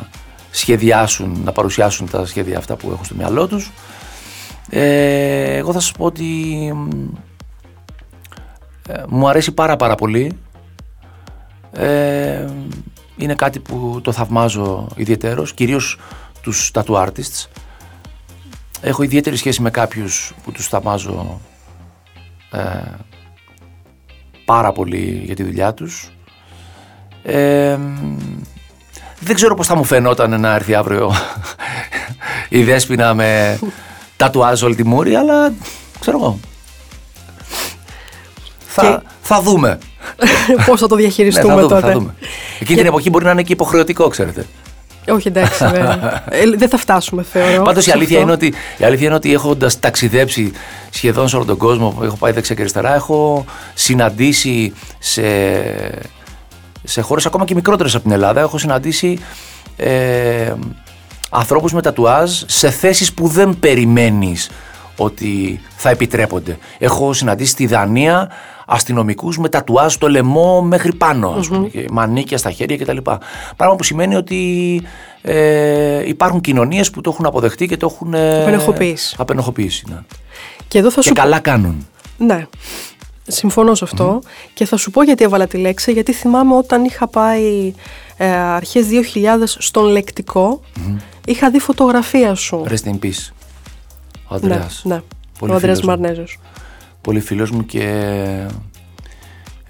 [0.51, 3.71] σχεδιάσουν, να παρουσιάσουν τα σχέδια αυτά που έχουν στο μυαλό τους.
[4.71, 6.25] Ε, εγώ θα σας πω ότι
[8.89, 10.39] ε, μου αρέσει πάρα πάρα πολύ.
[13.16, 15.99] είναι κάτι που το θαυμάζω ιδιαίτερος, κυρίως
[16.41, 17.47] τους tattoo artists.
[18.80, 21.41] Έχω ιδιαίτερη σχέση με κάποιους που τους θαμάζω
[22.51, 22.59] ε,
[24.45, 26.11] πάρα πολύ για τη δουλειά τους.
[27.22, 27.78] Ε,
[29.20, 31.12] δεν ξέρω πώς θα μου φαινόταν να έρθει αύριο
[32.49, 33.59] η Δέσποινα με
[34.16, 35.53] τατουάζ όλη τη μούρη, αλλά
[36.01, 36.39] ξέρω εγώ.
[38.83, 39.79] Θα, θα δούμε.
[40.66, 41.93] Πώς θα το διαχειριστούμε ναι, θα δούμε, τότε.
[41.93, 42.14] Θα δούμε.
[42.61, 44.47] Εκείνη την εποχή μπορεί να είναι και υποχρεωτικό, ξέρετε.
[45.09, 45.64] Όχι, εντάξει,
[46.29, 47.62] ε, δεν θα φτάσουμε, θεωρώ.
[47.62, 50.53] Πάντως η, αλήθεια είναι ότι, η αλήθεια είναι ότι έχοντας ταξιδέψει
[50.91, 55.22] σχεδόν σε όλο τον κόσμο, έχω πάει δεξιά και αριστερά, έχω συναντήσει σε,
[56.83, 59.18] σε χώρες ακόμα και μικρότερες από την Ελλάδα, έχω συναντήσει
[59.77, 60.53] ε,
[61.31, 64.51] ανθρώπους με τατουάζ σε θέσεις που δεν περιμένεις
[64.97, 66.59] ότι θα επιτρέπονται.
[66.79, 68.31] Έχω συναντήσει στη Δανία
[68.67, 71.37] αστυνομικούς με τατουάζ στο λαιμό μέχρι πάνω,
[71.91, 72.97] μανίκια στα χέρια κτλ.
[73.57, 74.83] Πράγμα που σημαίνει ότι
[75.23, 78.45] ε, υπάρχουν κοινωνίες που το έχουν αποδεχτεί και το έχουν ε,
[79.17, 79.85] απενοχοποιήσει.
[79.89, 79.99] ναι.
[80.69, 81.87] Και, εδώ θα και καλά κάνουν.
[82.19, 82.47] Ναι.
[83.29, 84.21] Συμφωνώ σε αυτό
[84.55, 87.75] και θα σου πω γιατί έβαλα τη λέξη γιατί θυμάμαι όταν είχα πάει
[88.17, 90.61] ε, αρχές 2000 στον λεκτικο
[91.27, 92.65] είχα δει φωτογραφία σου.
[92.69, 93.31] Rest in peace.
[94.29, 94.83] Ο Ανδρέας.
[94.85, 95.03] Ναι, ναι.
[95.41, 96.39] ο Ανδρέας Μαρνέζος.
[97.01, 98.47] Πολύ φίλος μου και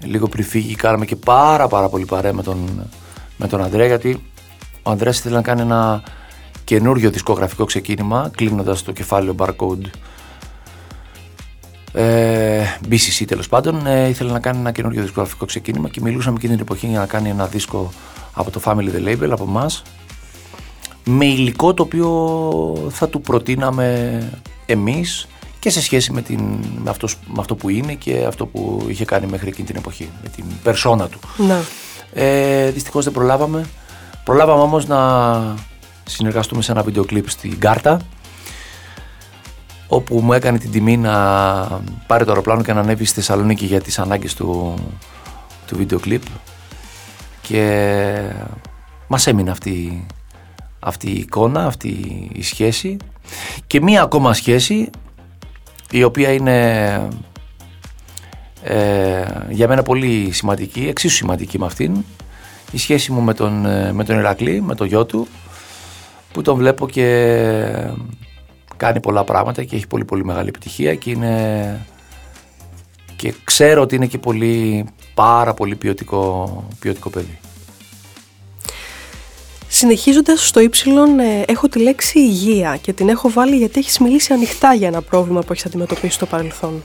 [0.03, 2.89] λίγο πριν φύγει κάναμε και πάρα πάρα πολύ παρέα με τον,
[3.37, 4.23] με τον Ανδρέα γιατί
[4.83, 6.03] ο Ανδρέας ήθελε να κάνει ένα
[6.63, 9.89] καινούριο δισκογραφικό ξεκίνημα κλείνοντας το κεφάλαιο Barcode
[11.93, 16.53] ε, BCC τέλος πάντων, ε, ήθελε να κάνει ένα καινούριο δισκογραφικό ξεκίνημα και μιλούσαμε εκείνη
[16.53, 17.91] την εποχή για να κάνει ένα δίσκο
[18.33, 19.83] από το Family The Label, από εμάς,
[21.07, 24.19] με υλικό το οποίο θα του προτείναμε
[24.65, 25.27] εμείς
[25.59, 26.39] και σε σχέση με, την,
[26.83, 30.09] με, αυτός, με αυτό που είναι και αυτό που είχε κάνει μέχρι εκείνη την εποχή,
[30.23, 31.19] με την περσόνα του.
[31.37, 31.57] Ναι.
[32.13, 33.65] Ε, δυστυχώς δεν προλάβαμε.
[34.23, 35.55] Προλάβαμε όμως να
[36.03, 38.01] συνεργαστούμε σε ένα βίντεο κλιπ στην Κάρτα
[39.87, 41.13] όπου μου έκανε την τιμή να
[42.07, 44.73] πάρει το αεροπλάνο και να ανέβει στη Θεσσαλονίκη για τις ανάγκες του,
[45.67, 46.21] του βίντεο κλιπ
[47.41, 48.31] και
[49.07, 50.05] μας έμεινε αυτή,
[50.87, 51.87] αυτή η εικόνα, αυτή
[52.33, 52.97] η σχέση
[53.67, 54.89] και μία ακόμα σχέση
[55.91, 56.91] η οποία είναι
[58.63, 62.03] ε, για μένα πολύ σημαντική, εξίσου σημαντική με αυτήν
[62.71, 65.27] η σχέση μου με τον, ε, με τον Ηρακλή, με το γιο του
[66.33, 67.07] που τον βλέπω και
[68.77, 71.85] κάνει πολλά πράγματα και έχει πολύ πολύ μεγάλη επιτυχία και είναι
[73.15, 77.39] και ξέρω ότι είναι και πολύ πάρα πολύ ποιοτικό, ποιοτικό παιδί.
[79.77, 84.33] Συνεχίζοντας στο ύψιλον ε, έχω τη λέξη υγεία και την έχω βάλει γιατί έχεις μιλήσει
[84.33, 86.83] ανοιχτά για ένα πρόβλημα που έχεις αντιμετωπίσει στο παρελθόν.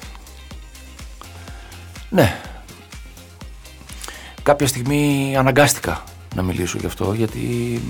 [2.08, 2.40] Ναι.
[4.42, 7.80] Κάποια στιγμή αναγκάστηκα να μιλήσω γι' αυτό γιατί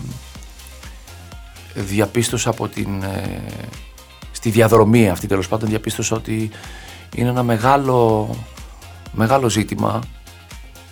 [1.75, 3.43] διαπίστωσα από την, ε,
[4.33, 6.51] στη διαδρομή αυτή τέλος πάντων διαπίστωσα ότι
[7.15, 8.31] είναι ένα μεγάλο,
[9.13, 10.01] μεγάλο ζήτημα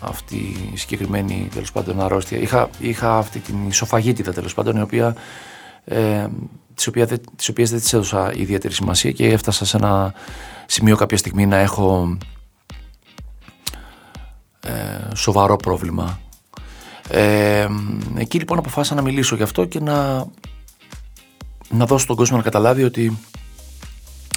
[0.01, 0.36] αυτή
[0.72, 2.38] η συγκεκριμένη τέλος πάντων αρρώστια.
[2.38, 5.16] Είχα, είχα αυτή την ισοφαγίτιδα τέλος πάντων, η οποία,
[5.84, 6.26] ε,
[6.74, 10.14] τις, οποία, τις οποίες δεν τις έδωσα ιδιαίτερη σημασία και έφτασα σε ένα
[10.66, 12.18] σημείο κάποια στιγμή να έχω
[14.61, 16.20] ε, σοβαρό πρόβλημα.
[17.09, 17.66] Ε,
[18.16, 20.26] εκεί λοιπόν αποφάσισα να μιλήσω γι' αυτό και να,
[21.68, 23.18] να δώσω στον κόσμο να καταλάβει ότι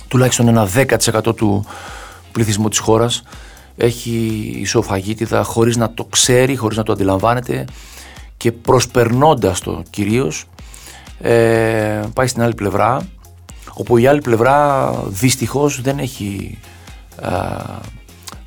[0.08, 1.66] τουλάχιστον ένα 10% του
[2.32, 3.24] πληθυσμού της χώρας
[3.78, 4.18] έχει
[4.60, 7.66] ισοφαγίτιδα χωρίς να το ξέρει, χωρίς να το αντιλαμβάνεται
[8.38, 10.46] και προσπερνώντας το κυρίως
[11.22, 13.08] ε, πάει στην άλλη πλευρά
[13.74, 16.58] όπου η άλλη πλευρά δυστυχώς δεν έχει,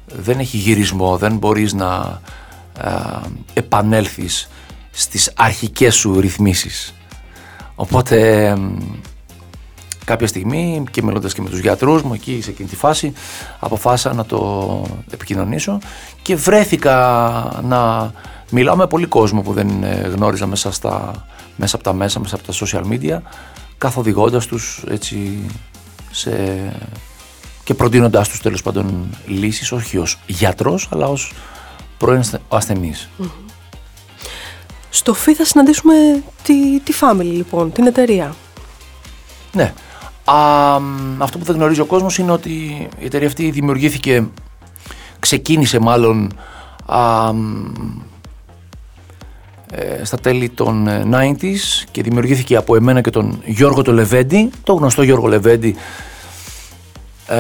[0.07, 2.21] δεν έχει γυρισμό, δεν μπορείς να
[3.55, 4.49] επανέλθεις
[4.91, 6.95] στις αρχικές σου ρυθμίσεις.
[7.75, 8.53] Οπότε
[10.07, 13.13] κάποια στιγμή και μιλώντας και με τους γιατρούς μου εκεί σε εκείνη τη φάση
[13.59, 15.79] αποφάσισα να το επικοινωνήσω
[16.23, 18.13] και βρέθηκα να
[18.51, 19.69] μιλάω με πολύ κόσμο που δεν
[20.13, 21.27] γνώριζα μέσα, στα,
[21.57, 23.19] μέσα από τα μέσα, μέσα από τα social media
[23.79, 25.47] καθοδηγώντας τους έτσι
[26.11, 26.33] σε...
[27.65, 31.33] και προτείνοντάς τους τέλος πάντων λύσεις όχι ως γιατρός αλλά ως
[31.99, 33.09] πρώην ασθενής.
[34.91, 35.95] Στο ΦΥ θα συναντήσουμε
[36.43, 38.35] τη, τη Family λοιπόν, την εταιρεία.
[39.53, 39.73] Ναι.
[40.29, 40.77] Α,
[41.19, 42.51] αυτό που δεν γνωρίζει ο κόσμος είναι ότι
[42.99, 44.27] η εταιρεία αυτή δημιουργήθηκε,
[45.19, 46.33] ξεκίνησε μάλλον
[46.87, 47.31] α,
[49.71, 51.57] ε, στα τέλη των 90s ε,
[51.91, 55.75] και δημιουργήθηκε από εμένα και τον Γιώργο το Λεβέντη, το γνωστό Γιώργο Λεβέντη
[57.29, 57.37] ε,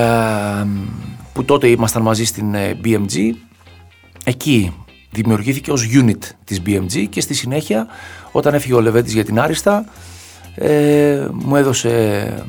[1.33, 3.33] που τότε ήμασταν μαζί στην BMG.
[4.25, 4.73] Εκεί
[5.11, 7.87] δημιουργήθηκε ως unit της BMG και στη συνέχεια
[8.33, 9.85] όταν έφυγε ο Λεβέντης για την Άριστα
[10.55, 12.45] ε, μου έδωσε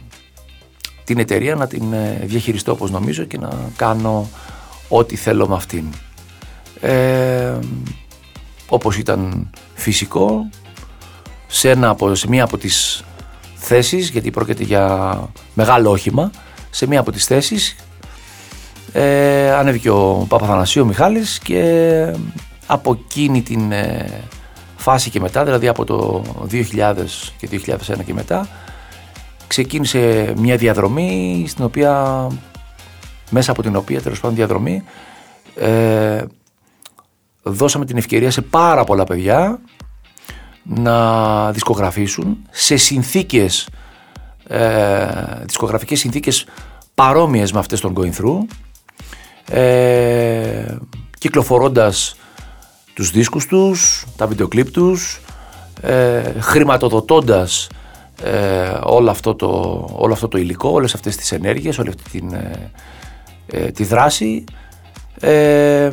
[1.08, 4.30] την εταιρεία να την ε, διαχειριστώ όπως νομίζω και να κάνω
[4.90, 5.86] ό,τι θέλω με αυτήν.
[6.82, 7.54] Ε,
[8.68, 10.50] όπως ήταν φυσικό,
[11.48, 13.04] σε, ένα από, σε μία από τις
[13.56, 15.20] θέσεις, γιατί πρόκειται για
[15.54, 16.32] μεγάλο όχημα,
[16.70, 17.76] σε μία από τις θέσεις
[18.92, 22.14] ε, ανέβηκε ο Παπαθανασίου Μιχάλης και
[22.66, 24.22] από εκείνη την ε,
[24.78, 26.96] φάση και μετά, δηλαδή από το 2000
[27.38, 28.48] και 2001 και μετά,
[29.48, 32.28] ξεκίνησε μια διαδρομή στην οποία,
[33.30, 34.84] μέσα από την οποία τέλος πάντων διαδρομή,
[35.56, 36.24] ε,
[37.44, 39.60] δώσαμε την ευκαιρία σε πάρα πολλά παιδιά
[40.64, 43.70] να δισκογραφήσουν σε συνθήκες,
[44.48, 45.08] ε,
[45.46, 46.46] δισκογραφικές συνθήκες
[46.96, 48.40] παρόμοιες με αυτές των Going Through,
[49.58, 50.78] ε,
[51.18, 52.16] κυκλοφορώντας
[52.94, 55.22] τους δίσκους τους, τα βίντεο κλιπ τους,
[55.82, 57.68] ε, χρηματοδοτώντας
[58.24, 59.50] ε, όλο, αυτό το,
[59.96, 62.72] όλο αυτό το υλικό, όλες αυτές τις ενέργειες, όλη αυτή την, ε,
[63.48, 64.44] ε, τη δράση,
[65.20, 65.90] ε,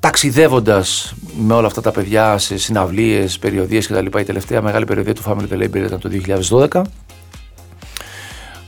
[0.00, 4.18] ταξιδεύοντας με όλα αυτά τα παιδιά σε συναυλίες, περιοδίες κτλ.
[4.18, 6.82] Η τελευταία μεγάλη περιοδία του Family The Label ήταν το 2012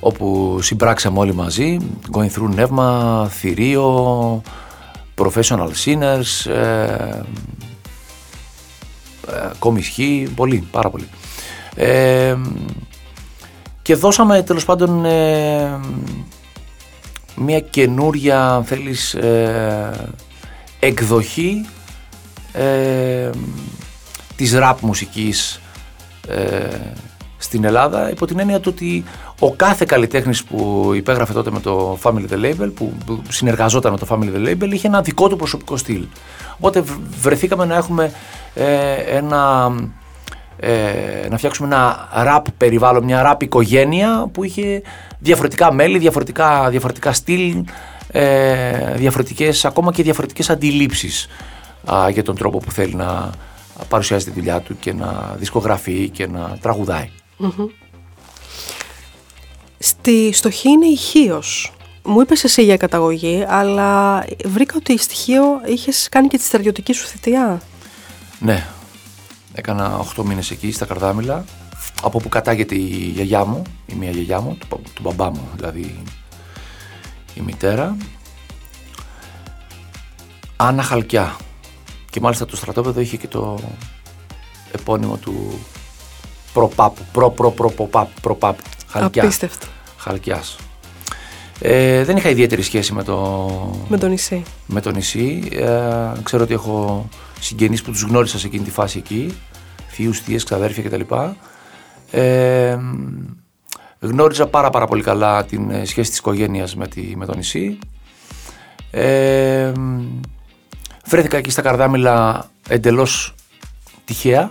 [0.04, 1.76] όπου συμπράξαμε όλοι μαζί,
[2.12, 4.42] going through νεύμα, θηρίο,
[5.14, 7.20] professional sinners, ε,
[9.32, 11.08] ε, πολύ, πάρα πολύ.
[11.74, 12.36] Ε,
[13.82, 15.80] και δώσαμε τέλος πάντων ε,
[17.36, 20.12] μια καινούρια, αν θέλεις, ε,
[20.78, 21.66] εκδοχή
[22.52, 23.30] ε,
[24.36, 25.60] της rap μουσικής
[26.28, 26.68] ε,
[27.38, 29.04] στην Ελλάδα υπό την έννοια του ότι
[29.38, 32.92] ο κάθε καλλιτέχνης που υπέγραφε τότε με το Family The Label, που
[33.28, 36.04] συνεργαζόταν με το Family The Label, είχε ένα δικό του προσωπικό στυλ.
[36.56, 36.84] Οπότε
[37.20, 38.10] βρεθήκαμε να έχουμε ε,
[39.08, 39.72] ένα,
[40.56, 44.82] ε, να φτιάξουμε ένα rap περιβάλλον, μια rap οικογένεια που είχε
[45.18, 47.64] διαφορετικά μέλη, διαφορετικά, διαφορετικά στυλ,
[48.10, 51.28] ε, διαφορετικές, ακόμα και διαφορετικές αντιλήψεις
[52.10, 53.30] για τον τρόπο που θέλει να
[53.88, 57.10] παρουσιάζει τη δουλειά του και να δισκογραφεί και να τραγουδάει.
[59.78, 61.72] Στη, στο Χ είναι ηχείος.
[62.04, 67.06] Μου είπες εσύ για καταγωγή, αλλά βρήκα ότι στοιχείο είχες κάνει και τη στρατιωτική σου
[67.06, 67.60] θητεία.
[68.42, 68.66] Ναι,
[69.52, 71.44] έκανα 8 μήνες εκεί στα Καρδάμιλα,
[72.02, 76.02] από που κατάγεται η γιαγιά μου, η μία γιαγιά μου, του, του μπαμπά μου δηλαδή
[77.34, 77.96] η μητέρα.
[80.56, 81.36] Άννα Χαλκιά.
[82.10, 83.58] Και μάλιστα το στρατόπεδο είχε και το
[84.72, 85.58] επώνυμο του
[86.52, 88.62] προπάπου, προ προ προ προ προπάπου.
[88.88, 89.24] Χαλκιάς.
[89.24, 89.66] Απίστευτο.
[89.96, 90.56] Χαλκιάς.
[91.60, 93.48] Ε, δεν είχα ιδιαίτερη σχέση με το,
[93.88, 94.42] με το νησί.
[94.66, 95.48] Με το νησί.
[95.52, 97.08] Ε, ξέρω ότι έχω
[97.42, 99.34] συγγενείς που τους γνώρισα σε εκείνη τη φάση εκεί.
[99.88, 101.14] Θείους, θείες, ξαδέρφια κτλ.
[102.10, 102.78] Ε,
[104.00, 107.78] γνώριζα πάρα πάρα πολύ καλά την ε, σχέση της οικογένειας με, τη, με το νησί.
[108.90, 109.72] Ε,
[111.06, 113.34] βρέθηκα εκεί στα Καρδάμιλα εντελώς
[114.04, 114.50] τυχαία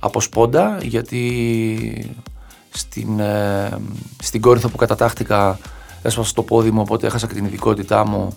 [0.00, 2.12] από σπόντα γιατί
[2.70, 3.78] στην, ε,
[4.22, 5.58] στην Κόρυθο που κατατάχτηκα
[6.02, 8.36] έσπασα το πόδι μου οπότε έχασα και την ειδικότητά μου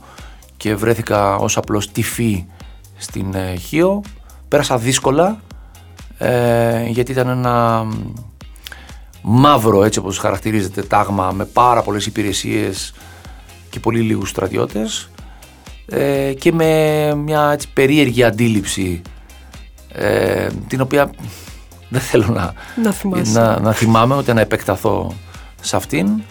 [0.58, 2.46] και βρέθηκα ως απλός τυφή
[2.96, 4.02] στην ε, Χίο.
[4.48, 5.42] Πέρασα δύσκολα
[6.18, 7.86] ε, γιατί ήταν ένα
[9.22, 12.94] μαύρο έτσι όπως χαρακτηρίζεται τάγμα με πάρα πολλές υπηρεσίες
[13.70, 15.10] και πολύ λίγους στρατιώτες
[15.86, 19.02] ε, και με μια έτσι, περίεργη αντίληψη
[19.94, 21.10] ε, την οποία
[21.90, 22.54] δεν θέλω να,
[23.34, 25.14] να, να, θυμάμαι ούτε να επεκταθώ
[25.62, 26.22] σε αυτήν.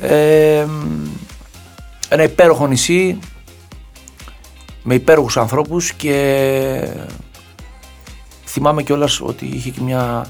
[0.00, 0.66] Ε,
[2.08, 3.18] ένα υπέροχο νησί
[4.88, 6.88] με υπέροχους ανθρώπους και
[8.44, 10.26] θυμάμαι κιόλας ότι είχε και μια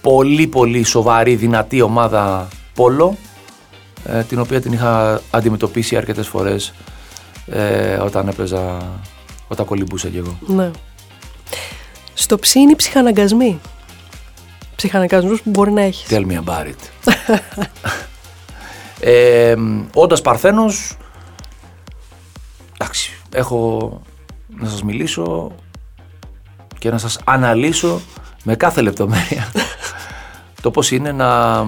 [0.00, 3.16] πολύ πολύ σοβαρή δυνατή ομάδα πόλο
[4.04, 6.74] ε, την οποία την είχα αντιμετωπίσει αρκετές φορές
[7.46, 8.78] ε, όταν έπαιζα,
[9.48, 10.38] όταν κολυμπούσα κι εγώ.
[10.46, 10.70] Ναι.
[12.14, 13.60] Στο ψι είναι οι ψυχαναγκασμοί.
[14.76, 16.06] Ψυχαναγκασμούς που μπορεί να έχεις.
[16.10, 17.12] Tell me about it.
[19.00, 19.54] ε,
[19.94, 20.96] όντας Παρθένος,
[22.74, 24.00] εντάξει, έχω
[24.48, 25.52] να σας μιλήσω
[26.78, 28.00] και να σας αναλύσω
[28.44, 29.52] με κάθε λεπτομέρεια
[30.62, 31.64] το πώς είναι να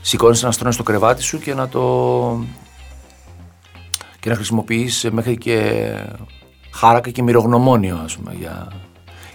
[0.00, 2.44] σηκώνεις ένα στρώνο στο κρεβάτι σου και να το
[4.20, 5.82] και να χρησιμοποιείς μέχρι και
[6.70, 8.72] χάρακα και μυρογνωμόνιο ας πούμε για...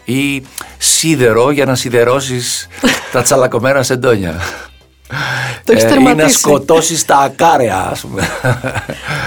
[0.06, 0.46] ή
[0.78, 2.68] σίδερο για να σιδερώσεις
[3.14, 4.40] τα τσαλακωμένα σεντόνια.
[5.64, 6.22] Το έχεις τερματίσει.
[6.22, 8.28] Ή να σκοτώσεις τα ακάρια, ας πούμε.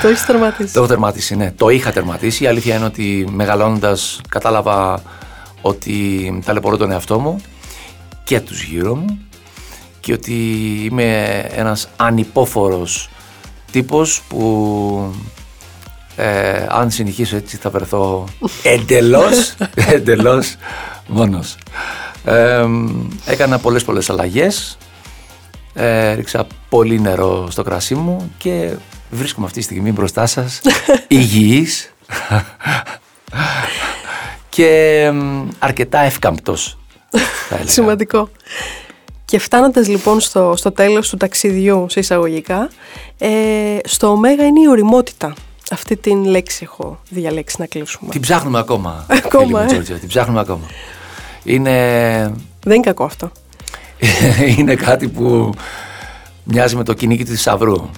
[0.03, 0.72] Το έχεις τερματίσει.
[0.72, 1.51] Το έχω τερματίσει, ναι.
[1.51, 2.45] Το είχα τερματίσει.
[2.45, 5.03] Η αλήθεια είναι ότι μεγαλώνοντας κατάλαβα
[5.61, 7.41] ότι ταλαιπωρώ τον εαυτό μου
[8.24, 9.18] και τους γύρω μου
[10.01, 10.35] και ότι
[10.85, 13.09] είμαι ένας ανυπόφορος
[13.72, 15.14] τύπος που
[16.16, 18.28] ε, αν συνεχίσω έτσι θα βρεθώ
[18.74, 20.57] εντελώς, εντελώς
[21.07, 21.57] μόνος.
[22.24, 22.66] Ε,
[23.24, 24.78] έκανα πολλές πολλές αλλαγές,
[25.75, 28.75] ε, ρίξα πολύ νερό στο κρασί μου και
[29.11, 30.61] βρίσκομαι αυτή τη στιγμή μπροστά σας
[31.09, 31.95] υγιής
[34.49, 35.12] και
[35.59, 36.79] αρκετά εύκαμπτος.
[37.64, 38.29] Σημαντικό.
[39.25, 42.70] Και φτάνοντας λοιπόν στο, στο τέλος του ταξιδιού σε εισαγωγικά,
[43.18, 45.35] ε, στο ωμέγα είναι η οριμότητα.
[45.70, 48.11] Αυτή την λέξη έχω διαλέξει να κλείσουμε.
[48.11, 49.07] Την ψάχνουμε ακόμα.
[49.25, 49.83] Ακόμα, ε.
[49.83, 50.66] την ψάχνουμε ακόμα.
[51.45, 51.70] Είναι...
[52.64, 53.31] Δεν είναι κακό αυτό.
[54.59, 55.55] είναι κάτι που
[56.45, 57.91] μοιάζει με το κυνήγι του θησαυρού.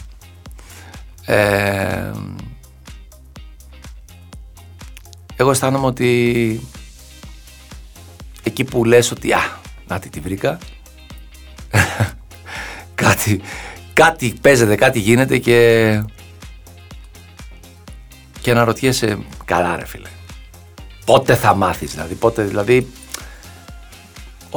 [1.24, 2.10] Ε,
[5.36, 6.60] εγώ αισθάνομαι ότι
[8.42, 10.58] εκεί που λες ότι α, να τη βρήκα
[12.94, 13.40] κάτι,
[13.92, 16.02] κάτι παίζεται, κάτι γίνεται και
[18.40, 20.08] και να ρωτιέσαι καλά ρε φίλε
[21.04, 22.86] πότε θα μάθεις δηλαδή πότε δηλαδή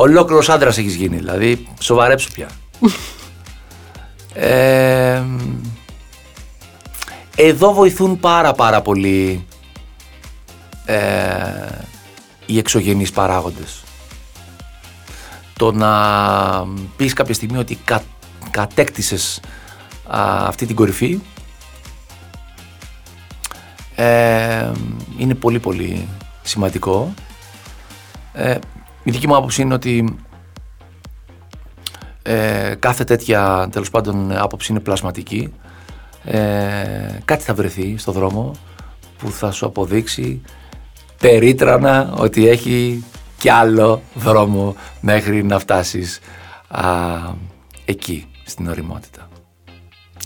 [0.02, 2.50] ολόκληρος άντρας έχεις γίνει δηλαδή σοβαρέψου πια
[4.34, 5.24] ε,
[7.36, 9.45] εδώ βοηθούν πάρα πάρα πολύ
[10.86, 11.80] ε,
[12.45, 13.84] οι εξωγενείς παράγοντες.
[15.58, 15.91] Το να
[16.95, 18.04] πεις κάποια στιγμή ότι κα,
[18.52, 19.41] κατέκτησες
[20.47, 21.20] αυτή την κορυφή
[23.95, 24.72] ε,
[25.18, 26.08] είναι πολύ πολύ
[26.41, 27.14] σημαντικό.
[28.34, 28.58] Ε,
[29.10, 30.18] η δική μου άποψη είναι ότι
[32.22, 35.53] ε, κάθε τέτοια τέλος πάντων άποψη είναι πλασματική.
[36.24, 36.39] Ε,
[37.26, 38.55] κάτι θα βρεθεί στο δρόμο
[39.18, 40.41] που θα σου αποδείξει
[41.20, 43.03] περίτρανα ότι έχει
[43.38, 46.20] κι άλλο δρόμο μέχρι να φτάσεις
[47.86, 49.30] εκεί στην οριμότητα.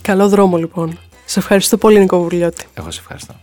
[0.02, 0.98] Καλό δρόμο λοιπόν.
[1.24, 2.64] Σε ευχαριστώ πολύ Νικό Βουρλιώτη.
[2.74, 3.34] Εγώ σε ευχαριστώ.